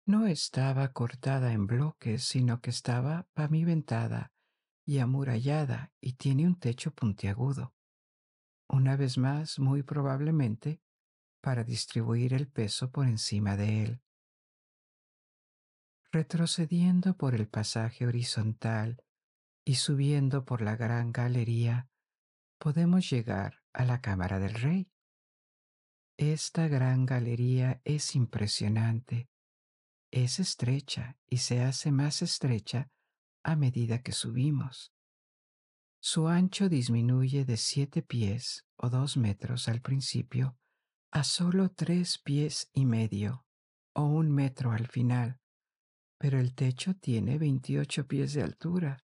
No 0.07 0.29
estaba 0.29 0.93
cortada 0.93 1.53
en 1.53 1.67
bloques, 1.67 2.23
sino 2.23 2.61
que 2.61 2.71
estaba 2.71 3.27
pavimentada 3.35 4.33
y 4.87 5.01
amurallada 5.01 5.93
y 6.01 6.13
tiene 6.13 6.47
un 6.47 6.61
techo 6.61 6.93
puntiagudo. 6.93 7.75
Una 8.69 8.97
vez 8.97 9.19
más, 9.19 9.59
muy 9.59 9.83
probablemente, 9.83 10.81
para 11.41 11.65
distribuir 11.65 12.35
el 12.35 12.47
peso 12.47 12.93
por 12.93 13.09
encima 13.09 13.57
de 13.57 13.83
él. 13.83 14.03
Retrocediendo 16.13 17.17
por 17.17 17.35
el 17.35 17.49
pasaje 17.49 18.07
horizontal 18.07 19.03
y 19.65 19.75
subiendo 19.75 20.45
por 20.45 20.63
la 20.63 20.77
gran 20.77 21.11
galería, 21.11 21.89
podemos 22.59 23.11
llegar 23.11 23.65
a 23.73 23.85
la 23.85 24.01
Cámara 24.01 24.39
del 24.39 24.55
Rey. 24.55 24.92
Esta 26.17 26.69
gran 26.69 27.07
galería 27.07 27.81
es 27.85 28.15
impresionante. 28.15 29.29
Es 30.11 30.41
estrecha 30.41 31.17
y 31.29 31.39
se 31.39 31.63
hace 31.63 31.91
más 31.91 32.23
estrecha 32.23 32.91
a 33.43 33.57
medida 33.57 34.03
que 34.03 34.13
subimos. 34.13 34.93
Su 36.01 36.29
ancho 36.29 36.69
disminuye 36.69 37.45
de 37.45 37.57
siete 37.57 38.03
pies 38.03 38.67
o 38.77 38.91
dos 38.91 39.17
metros 39.17 39.69
al 39.69 39.81
principio 39.81 40.59
a 41.13 41.25
solo 41.25 41.71
tres 41.71 42.19
pies 42.19 42.71
y 42.73 42.87
medio 42.87 43.45
o 43.95 44.05
un 44.05 44.31
metro 44.33 44.73
al 44.73 44.87
final, 44.89 45.41
pero 46.19 46.39
el 46.39 46.55
techo 46.55 46.95
tiene 46.95 47.37
28 47.39 48.07
pies 48.07 48.33
de 48.33 48.43
altura, 48.43 49.05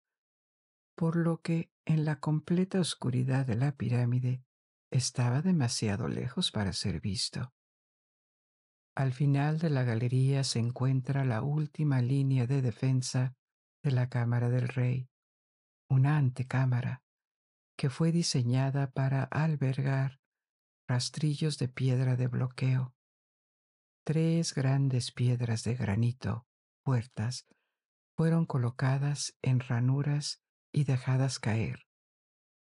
por 0.95 1.15
lo 1.15 1.41
que 1.41 1.71
en 1.85 2.05
la 2.05 2.19
completa 2.19 2.79
oscuridad 2.79 3.45
de 3.47 3.55
la 3.55 3.71
pirámide 3.75 4.43
estaba 4.91 5.41
demasiado 5.41 6.07
lejos 6.07 6.51
para 6.51 6.73
ser 6.73 7.01
visto. 7.01 7.53
Al 8.95 9.11
final 9.11 9.59
de 9.59 9.69
la 9.69 9.83
galería 9.83 10.43
se 10.43 10.59
encuentra 10.59 11.25
la 11.25 11.41
última 11.41 12.01
línea 12.01 12.47
de 12.47 12.61
defensa 12.61 13.35
de 13.83 13.91
la 13.91 14.09
Cámara 14.09 14.49
del 14.49 14.67
Rey, 14.67 15.09
una 15.89 16.17
antecámara 16.17 17.03
que 17.77 17.89
fue 17.89 18.11
diseñada 18.11 18.91
para 18.91 19.23
albergar 19.23 20.19
rastrillos 20.87 21.57
de 21.57 21.67
piedra 21.67 22.15
de 22.15 22.27
bloqueo. 22.27 22.95
Tres 24.05 24.53
grandes 24.53 25.11
piedras 25.11 25.63
de 25.63 25.75
granito, 25.75 26.47
puertas, 26.83 27.47
fueron 28.15 28.45
colocadas 28.45 29.35
en 29.41 29.59
ranuras 29.59 30.41
y 30.71 30.85
dejadas 30.85 31.39
caer, 31.39 31.85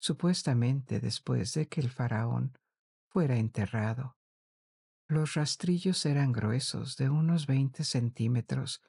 supuestamente 0.07 1.01
después 1.01 1.53
de 1.55 1.67
que 1.67 1.81
el 1.81 1.91
faraón 1.91 2.57
fuera 3.11 3.37
enterrado. 3.39 4.17
Los 5.09 5.35
rastrillos 5.35 6.07
eran 6.07 6.31
gruesos 6.31 6.97
de 6.97 7.11
unos 7.11 7.49
20 7.49 7.83
centímetros 7.83 8.83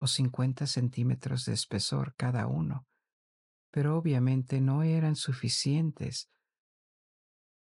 o 0.00 0.06
50 0.06 0.66
centímetros 0.66 1.44
de 1.44 1.52
espesor 1.52 2.14
cada 2.16 2.46
uno, 2.46 2.86
pero 3.70 3.98
obviamente 3.98 4.62
no 4.62 4.82
eran 4.82 5.14
suficientes 5.14 6.30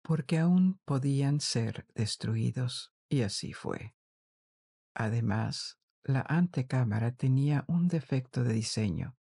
porque 0.04 0.38
aún 0.40 0.80
podían 0.84 1.40
ser 1.40 1.86
destruidos, 1.96 2.94
y 3.10 3.22
así 3.22 3.54
fue. 3.54 3.96
Además, 4.94 5.80
la 6.04 6.26
antecámara 6.28 7.14
tenía 7.14 7.64
un 7.68 7.88
defecto 7.88 8.44
de 8.44 8.54
diseño. 8.54 9.19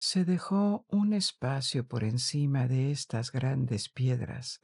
Se 0.00 0.24
dejó 0.24 0.86
un 0.88 1.12
espacio 1.12 1.86
por 1.86 2.04
encima 2.04 2.68
de 2.68 2.92
estas 2.92 3.32
grandes 3.32 3.88
piedras, 3.88 4.60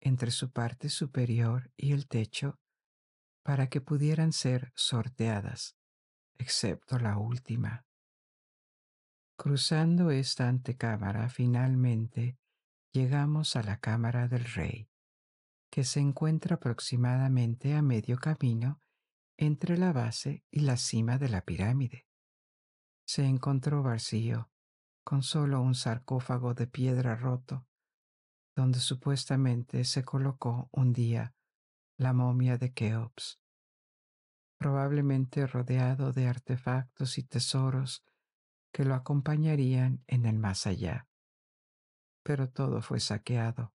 entre 0.00 0.30
su 0.30 0.52
parte 0.52 0.88
superior 0.88 1.72
y 1.76 1.92
el 1.92 2.06
techo, 2.06 2.60
para 3.42 3.68
que 3.68 3.80
pudieran 3.80 4.32
ser 4.32 4.72
sorteadas, 4.76 5.76
excepto 6.38 7.00
la 7.00 7.18
última. 7.18 7.86
Cruzando 9.36 10.12
esta 10.12 10.48
antecámara, 10.48 11.28
finalmente 11.28 12.38
llegamos 12.92 13.56
a 13.56 13.64
la 13.64 13.80
cámara 13.80 14.28
del 14.28 14.44
rey, 14.44 14.88
que 15.70 15.82
se 15.82 15.98
encuentra 15.98 16.56
aproximadamente 16.56 17.74
a 17.74 17.82
medio 17.82 18.16
camino 18.18 18.80
entre 19.36 19.76
la 19.76 19.92
base 19.92 20.44
y 20.52 20.60
la 20.60 20.76
cima 20.76 21.18
de 21.18 21.28
la 21.28 21.40
pirámide. 21.40 22.06
Se 23.04 23.24
encontró 23.24 23.82
vacío, 23.82 24.51
con 25.04 25.22
solo 25.22 25.60
un 25.60 25.74
sarcófago 25.74 26.54
de 26.54 26.66
piedra 26.66 27.16
roto, 27.16 27.66
donde 28.54 28.78
supuestamente 28.78 29.84
se 29.84 30.04
colocó 30.04 30.68
un 30.72 30.92
día 30.92 31.34
la 31.96 32.12
momia 32.12 32.58
de 32.58 32.72
Keops, 32.72 33.40
probablemente 34.58 35.46
rodeado 35.46 36.12
de 36.12 36.28
artefactos 36.28 37.18
y 37.18 37.24
tesoros 37.24 38.04
que 38.72 38.84
lo 38.84 38.94
acompañarían 38.94 40.02
en 40.06 40.26
el 40.26 40.38
más 40.38 40.66
allá. 40.66 41.08
Pero 42.22 42.48
todo 42.48 42.80
fue 42.80 43.00
saqueado 43.00 43.74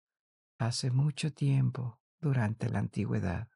hace 0.58 0.90
mucho 0.90 1.32
tiempo 1.32 2.00
durante 2.20 2.68
la 2.68 2.80
antigüedad. 2.80 3.48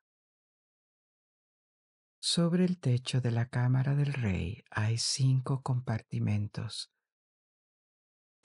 Sobre 2.21 2.65
el 2.65 2.79
techo 2.79 3.21
de 3.21 3.31
la 3.31 3.49
cámara 3.49 3.95
del 3.95 4.13
rey 4.13 4.65
hay 4.71 4.99
cinco 4.99 5.63
compartimentos 5.63 6.93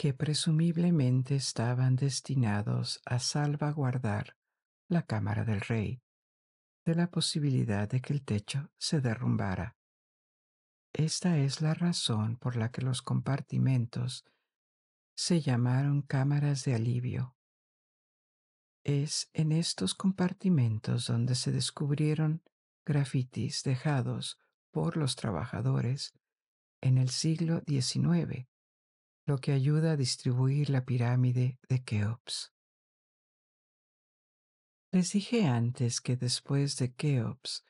que 0.01 0.15
presumiblemente 0.15 1.35
estaban 1.35 1.95
destinados 1.95 2.99
a 3.05 3.19
salvaguardar 3.19 4.35
la 4.87 5.03
cámara 5.03 5.45
del 5.45 5.61
rey 5.61 6.01
de 6.83 6.95
la 6.95 7.11
posibilidad 7.11 7.87
de 7.87 8.01
que 8.01 8.13
el 8.13 8.23
techo 8.23 8.71
se 8.79 8.99
derrumbara. 8.99 9.77
Esta 10.91 11.37
es 11.37 11.61
la 11.61 11.75
razón 11.75 12.37
por 12.37 12.55
la 12.55 12.71
que 12.71 12.81
los 12.81 13.03
compartimentos 13.03 14.25
se 15.13 15.39
llamaron 15.39 16.01
cámaras 16.01 16.65
de 16.65 16.73
alivio. 16.73 17.35
Es 18.83 19.29
en 19.33 19.51
estos 19.51 19.93
compartimentos 19.93 21.05
donde 21.05 21.35
se 21.35 21.51
descubrieron 21.51 22.41
grafitis 22.87 23.61
dejados 23.61 24.39
por 24.71 24.97
los 24.97 25.15
trabajadores 25.15 26.11
en 26.81 26.97
el 26.97 27.11
siglo 27.11 27.61
XIX 27.67 28.50
lo 29.25 29.37
que 29.37 29.51
ayuda 29.51 29.91
a 29.91 29.97
distribuir 29.97 30.69
la 30.69 30.83
pirámide 30.85 31.59
de 31.69 31.83
Keops. 31.83 32.53
Les 34.91 35.11
dije 35.13 35.45
antes 35.45 36.01
que 36.01 36.17
después 36.17 36.77
de 36.77 36.93
Keops, 36.93 37.63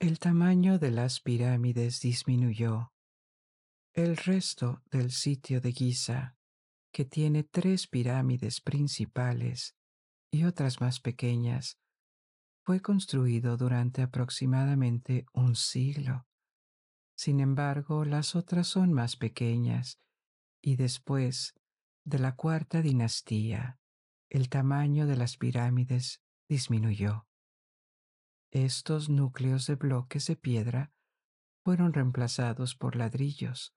el 0.00 0.18
tamaño 0.18 0.78
de 0.78 0.90
las 0.90 1.20
pirámides 1.20 2.00
disminuyó. 2.00 2.92
El 3.92 4.16
resto 4.16 4.82
del 4.90 5.12
sitio 5.12 5.60
de 5.60 5.72
Giza, 5.72 6.36
que 6.92 7.04
tiene 7.04 7.44
tres 7.44 7.86
pirámides 7.86 8.60
principales 8.60 9.76
y 10.32 10.44
otras 10.44 10.80
más 10.80 10.98
pequeñas, 10.98 11.78
fue 12.64 12.80
construido 12.80 13.56
durante 13.56 14.02
aproximadamente 14.02 15.26
un 15.32 15.54
siglo. 15.54 16.26
Sin 17.16 17.38
embargo, 17.38 18.04
las 18.04 18.34
otras 18.34 18.66
son 18.66 18.92
más 18.92 19.16
pequeñas 19.16 20.00
y 20.64 20.76
después 20.76 21.54
de 22.06 22.18
la 22.18 22.36
cuarta 22.36 22.80
dinastía, 22.80 23.78
el 24.30 24.48
tamaño 24.48 25.06
de 25.06 25.16
las 25.16 25.36
pirámides 25.36 26.22
disminuyó. 26.48 27.26
Estos 28.50 29.10
núcleos 29.10 29.66
de 29.66 29.74
bloques 29.74 30.26
de 30.26 30.36
piedra 30.36 30.90
fueron 31.64 31.92
reemplazados 31.92 32.76
por 32.76 32.96
ladrillos. 32.96 33.74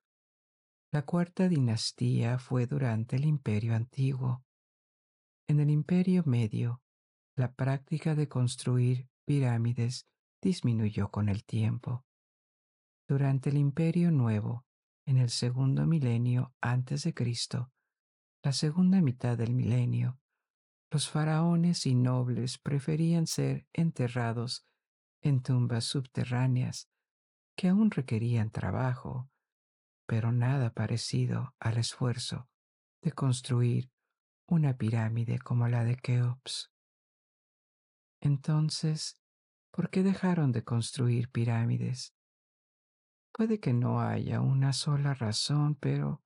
La 0.90 1.04
cuarta 1.04 1.48
dinastía 1.48 2.38
fue 2.38 2.66
durante 2.66 3.16
el 3.16 3.26
Imperio 3.26 3.74
Antiguo. 3.74 4.42
En 5.46 5.60
el 5.60 5.68
Imperio 5.68 6.22
Medio, 6.24 6.80
la 7.36 7.52
práctica 7.52 8.14
de 8.14 8.28
construir 8.28 9.10
pirámides 9.26 10.06
disminuyó 10.40 11.10
con 11.10 11.28
el 11.28 11.44
tiempo. 11.44 12.06
Durante 13.06 13.50
el 13.50 13.58
Imperio 13.58 14.10
Nuevo, 14.10 14.64
en 15.08 15.16
el 15.16 15.30
segundo 15.30 15.86
milenio 15.86 16.54
antes 16.60 17.04
de 17.04 17.14
Cristo, 17.14 17.72
la 18.42 18.52
segunda 18.52 19.00
mitad 19.00 19.38
del 19.38 19.54
milenio, 19.54 20.20
los 20.90 21.08
faraones 21.08 21.86
y 21.86 21.94
nobles 21.94 22.58
preferían 22.58 23.26
ser 23.26 23.66
enterrados 23.72 24.66
en 25.22 25.42
tumbas 25.42 25.84
subterráneas 25.84 26.90
que 27.56 27.68
aún 27.68 27.90
requerían 27.90 28.50
trabajo, 28.50 29.30
pero 30.06 30.30
nada 30.30 30.74
parecido 30.74 31.54
al 31.58 31.78
esfuerzo 31.78 32.46
de 33.00 33.12
construir 33.12 33.90
una 34.46 34.76
pirámide 34.76 35.38
como 35.38 35.68
la 35.68 35.84
de 35.84 35.96
Keops. 35.96 36.70
Entonces, 38.20 39.18
¿por 39.70 39.88
qué 39.88 40.02
dejaron 40.02 40.52
de 40.52 40.64
construir 40.64 41.30
pirámides? 41.30 42.14
Puede 43.38 43.60
que 43.60 43.72
no 43.72 44.00
haya 44.00 44.40
una 44.40 44.72
sola 44.72 45.14
razón, 45.14 45.76
pero 45.76 46.24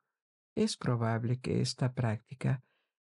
es 0.57 0.79
probable 0.79 1.41
que 1.41 1.61
esta 1.61 1.93
práctica 1.93 2.65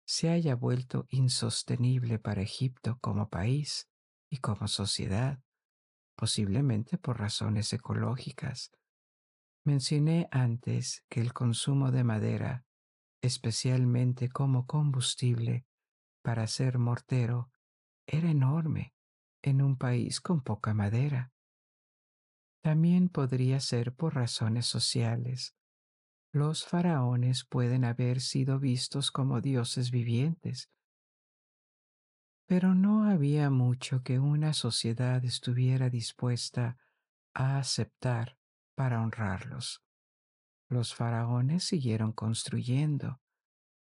se 0.04 0.28
haya 0.28 0.56
vuelto 0.56 1.06
insostenible 1.08 2.18
para 2.18 2.42
Egipto 2.42 2.98
como 3.00 3.28
país 3.28 3.88
y 4.28 4.38
como 4.38 4.66
sociedad, 4.66 5.40
posiblemente 6.16 6.98
por 6.98 7.20
razones 7.20 7.72
ecológicas. 7.72 8.72
Mencioné 9.64 10.26
antes 10.32 11.04
que 11.08 11.20
el 11.20 11.32
consumo 11.32 11.92
de 11.92 12.02
madera, 12.02 12.66
especialmente 13.22 14.28
como 14.30 14.66
combustible 14.66 15.64
para 16.24 16.42
hacer 16.42 16.78
mortero, 16.78 17.52
era 18.08 18.32
enorme 18.32 18.96
en 19.42 19.62
un 19.62 19.76
país 19.76 20.20
con 20.20 20.40
poca 20.40 20.74
madera. 20.74 21.31
También 22.62 23.08
podría 23.08 23.58
ser 23.58 23.92
por 23.92 24.14
razones 24.14 24.66
sociales. 24.66 25.56
Los 26.32 26.64
faraones 26.64 27.44
pueden 27.44 27.84
haber 27.84 28.20
sido 28.20 28.60
vistos 28.60 29.10
como 29.10 29.40
dioses 29.40 29.90
vivientes, 29.90 30.70
pero 32.46 32.74
no 32.74 33.04
había 33.04 33.50
mucho 33.50 34.02
que 34.02 34.18
una 34.18 34.52
sociedad 34.52 35.24
estuviera 35.24 35.90
dispuesta 35.90 36.78
a 37.34 37.58
aceptar 37.58 38.38
para 38.76 39.02
honrarlos. 39.02 39.82
Los 40.68 40.94
faraones 40.94 41.64
siguieron 41.64 42.12
construyendo, 42.12 43.20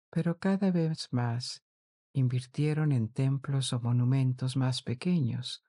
pero 0.09 0.39
cada 0.39 0.71
vez 0.71 1.09
más 1.11 1.63
invirtieron 2.13 2.91
en 2.91 3.11
templos 3.11 3.73
o 3.73 3.81
monumentos 3.81 4.55
más 4.55 4.81
pequeños, 4.81 5.63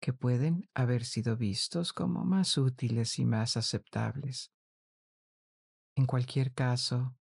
que 0.00 0.12
pueden 0.12 0.68
haber 0.74 1.04
sido 1.04 1.36
vistos 1.36 1.92
como 1.92 2.24
más 2.24 2.56
útiles 2.56 3.18
y 3.18 3.24
más 3.24 3.56
aceptables. 3.56 4.52
En 5.96 6.06
cualquier 6.06 6.52
caso, 6.52 7.16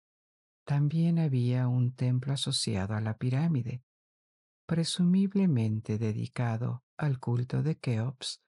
también 0.66 1.20
había 1.20 1.68
un 1.68 1.94
templo 1.94 2.34
asociado 2.34 2.96
a 2.96 3.02
la 3.02 3.18
pirámide, 3.18 3.84
presumiblemente 4.66 5.98
dedicado 5.98 6.84
al 6.98 7.20
culto 7.20 7.64
de 7.64 7.78
Keops 7.78 8.42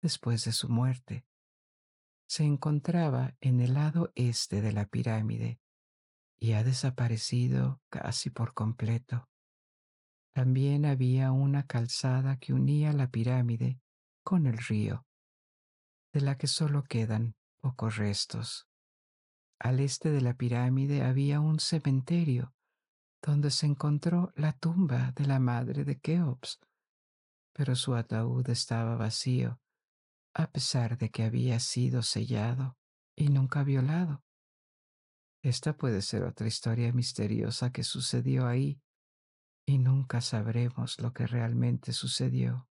después 0.00 0.44
de 0.44 0.52
su 0.52 0.68
muerte. 0.68 1.26
Se 2.26 2.44
encontraba 2.44 3.36
en 3.40 3.60
el 3.60 3.74
lado 3.74 4.12
este 4.14 4.60
de 4.62 4.72
la 4.72 4.86
pirámide 4.86 5.60
y 6.38 6.52
ha 6.52 6.64
desaparecido 6.64 7.80
casi 7.90 8.30
por 8.30 8.54
completo. 8.54 9.28
También 10.38 10.86
había 10.86 11.32
una 11.32 11.66
calzada 11.66 12.38
que 12.38 12.52
unía 12.52 12.92
la 12.92 13.10
pirámide 13.10 13.80
con 14.22 14.46
el 14.46 14.56
río, 14.56 15.04
de 16.12 16.20
la 16.20 16.38
que 16.38 16.46
solo 16.46 16.84
quedan 16.84 17.34
pocos 17.60 17.96
restos. 17.96 18.68
Al 19.58 19.80
este 19.80 20.12
de 20.12 20.20
la 20.20 20.34
pirámide 20.34 21.02
había 21.02 21.40
un 21.40 21.58
cementerio 21.58 22.54
donde 23.20 23.50
se 23.50 23.66
encontró 23.66 24.32
la 24.36 24.52
tumba 24.52 25.10
de 25.16 25.26
la 25.26 25.40
madre 25.40 25.84
de 25.84 25.98
Keops, 25.98 26.60
pero 27.52 27.74
su 27.74 27.96
ataúd 27.96 28.48
estaba 28.48 28.94
vacío, 28.94 29.60
a 30.34 30.52
pesar 30.52 30.98
de 30.98 31.10
que 31.10 31.24
había 31.24 31.58
sido 31.58 32.04
sellado 32.04 32.78
y 33.16 33.30
nunca 33.30 33.64
violado. 33.64 34.22
Esta 35.42 35.76
puede 35.76 36.00
ser 36.00 36.22
otra 36.22 36.46
historia 36.46 36.92
misteriosa 36.92 37.72
que 37.72 37.82
sucedió 37.82 38.46
ahí 38.46 38.80
y 39.68 39.76
nunca 39.76 40.22
sabremos 40.22 40.98
lo 40.98 41.12
que 41.12 41.26
realmente 41.26 41.92
sucedió. 41.92 42.70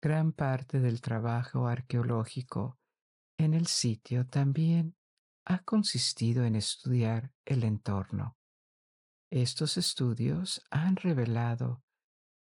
Gran 0.00 0.32
parte 0.32 0.80
del 0.80 1.02
trabajo 1.02 1.66
arqueológico 1.66 2.78
en 3.38 3.52
el 3.52 3.66
sitio 3.66 4.26
también 4.26 4.96
ha 5.44 5.58
consistido 5.58 6.42
en 6.46 6.56
estudiar 6.56 7.34
el 7.44 7.64
entorno. 7.64 8.38
Estos 9.30 9.76
estudios 9.76 10.64
han 10.70 10.96
revelado 10.96 11.82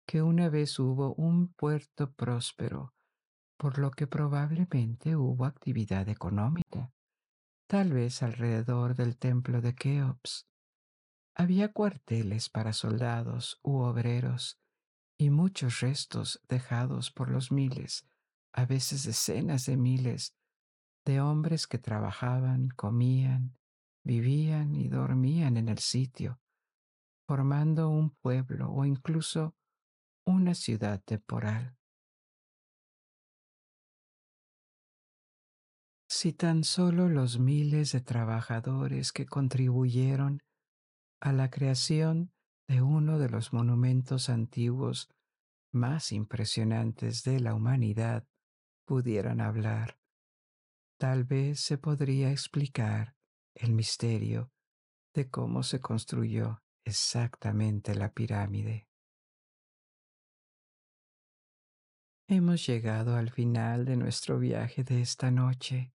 que 0.07 0.21
una 0.21 0.51
vez 0.51 0.79
hubo 0.79 1.15
un 1.15 1.49
puerto 1.55 2.13
próspero, 2.13 2.93
por 3.57 3.79
lo 3.79 3.91
que 3.91 4.07
probablemente 4.07 5.17
hubo 5.17 5.47
actividad 5.47 6.11
económica, 6.11 6.93
tal 7.71 7.95
vez 7.95 8.23
alrededor 8.23 8.95
del 8.95 9.17
templo 9.17 9.63
de 9.63 9.75
Keops, 9.75 10.47
había 11.35 11.73
cuarteles 11.73 12.49
para 12.49 12.73
soldados 12.73 13.59
u 13.63 13.79
obreros 13.79 14.61
y 15.19 15.31
muchos 15.31 15.81
restos 15.81 16.41
dejados 16.49 17.11
por 17.11 17.31
los 17.31 17.51
miles, 17.51 18.07
a 18.53 18.67
veces 18.67 19.05
decenas 19.05 19.67
de 19.67 19.77
miles, 19.77 20.37
de 21.05 21.21
hombres 21.21 21.67
que 21.67 21.79
trabajaban, 21.79 22.69
comían, 22.69 23.57
vivían 24.05 24.75
y 24.75 24.89
dormían 24.89 25.57
en 25.57 25.69
el 25.69 25.79
sitio, 25.79 26.41
formando 27.27 27.89
un 27.91 28.11
pueblo 28.11 28.71
o 28.71 28.85
incluso 28.85 29.55
una 30.27 30.55
ciudad 30.55 31.03
temporal. 31.05 31.77
Si 36.09 36.33
tan 36.33 36.63
solo 36.65 37.09
los 37.09 37.39
miles 37.41 37.93
de 37.93 38.01
trabajadores 38.01 39.13
que 39.13 39.27
contribuyeron 39.27 40.41
a 41.25 41.33
la 41.33 41.51
creación 41.51 42.35
de 42.69 42.83
uno 42.83 43.19
de 43.19 43.31
los 43.31 43.55
monumentos 43.55 44.29
antiguos 44.29 45.09
más 45.73 46.13
impresionantes 46.13 47.25
de 47.25 47.41
la 47.41 47.55
humanidad 47.55 48.29
pudieran 48.87 49.41
hablar. 49.41 49.99
Tal 50.99 51.25
vez 51.25 51.61
se 51.61 51.79
podría 51.79 52.31
explicar 52.31 53.17
el 53.55 53.73
misterio 53.73 54.53
de 55.15 55.31
cómo 55.31 55.63
se 55.63 55.81
construyó 55.81 56.63
exactamente 56.85 57.95
la 57.95 58.13
pirámide. 58.13 58.87
Hemos 62.29 62.67
llegado 62.67 63.17
al 63.17 63.31
final 63.31 63.87
de 63.87 63.97
nuestro 63.97 64.39
viaje 64.39 64.85
de 64.85 65.01
esta 65.01 65.31
noche. 65.31 65.95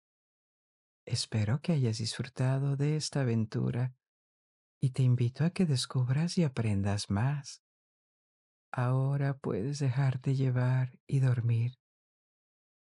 Espero 1.03 1.61
que 1.61 1.71
hayas 1.71 1.97
disfrutado 1.97 2.75
de 2.77 2.95
esta 2.95 3.21
aventura 3.21 3.95
y 4.85 4.91
te 4.91 5.01
invito 5.01 5.43
a 5.43 5.49
que 5.49 5.65
descubras 5.65 6.37
y 6.37 6.43
aprendas 6.43 7.09
más. 7.09 7.63
Ahora 8.71 9.35
puedes 9.35 9.79
dejarte 9.79 10.35
llevar 10.35 10.99
y 11.07 11.21
dormir 11.21 11.79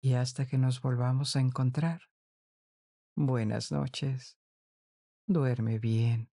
y 0.02 0.14
hasta 0.14 0.44
que 0.46 0.58
nos 0.58 0.80
volvamos 0.80 1.36
a 1.36 1.40
encontrar. 1.40 2.00
Buenas 3.14 3.70
noches. 3.70 4.36
Duerme 5.28 5.78
bien. 5.78 6.31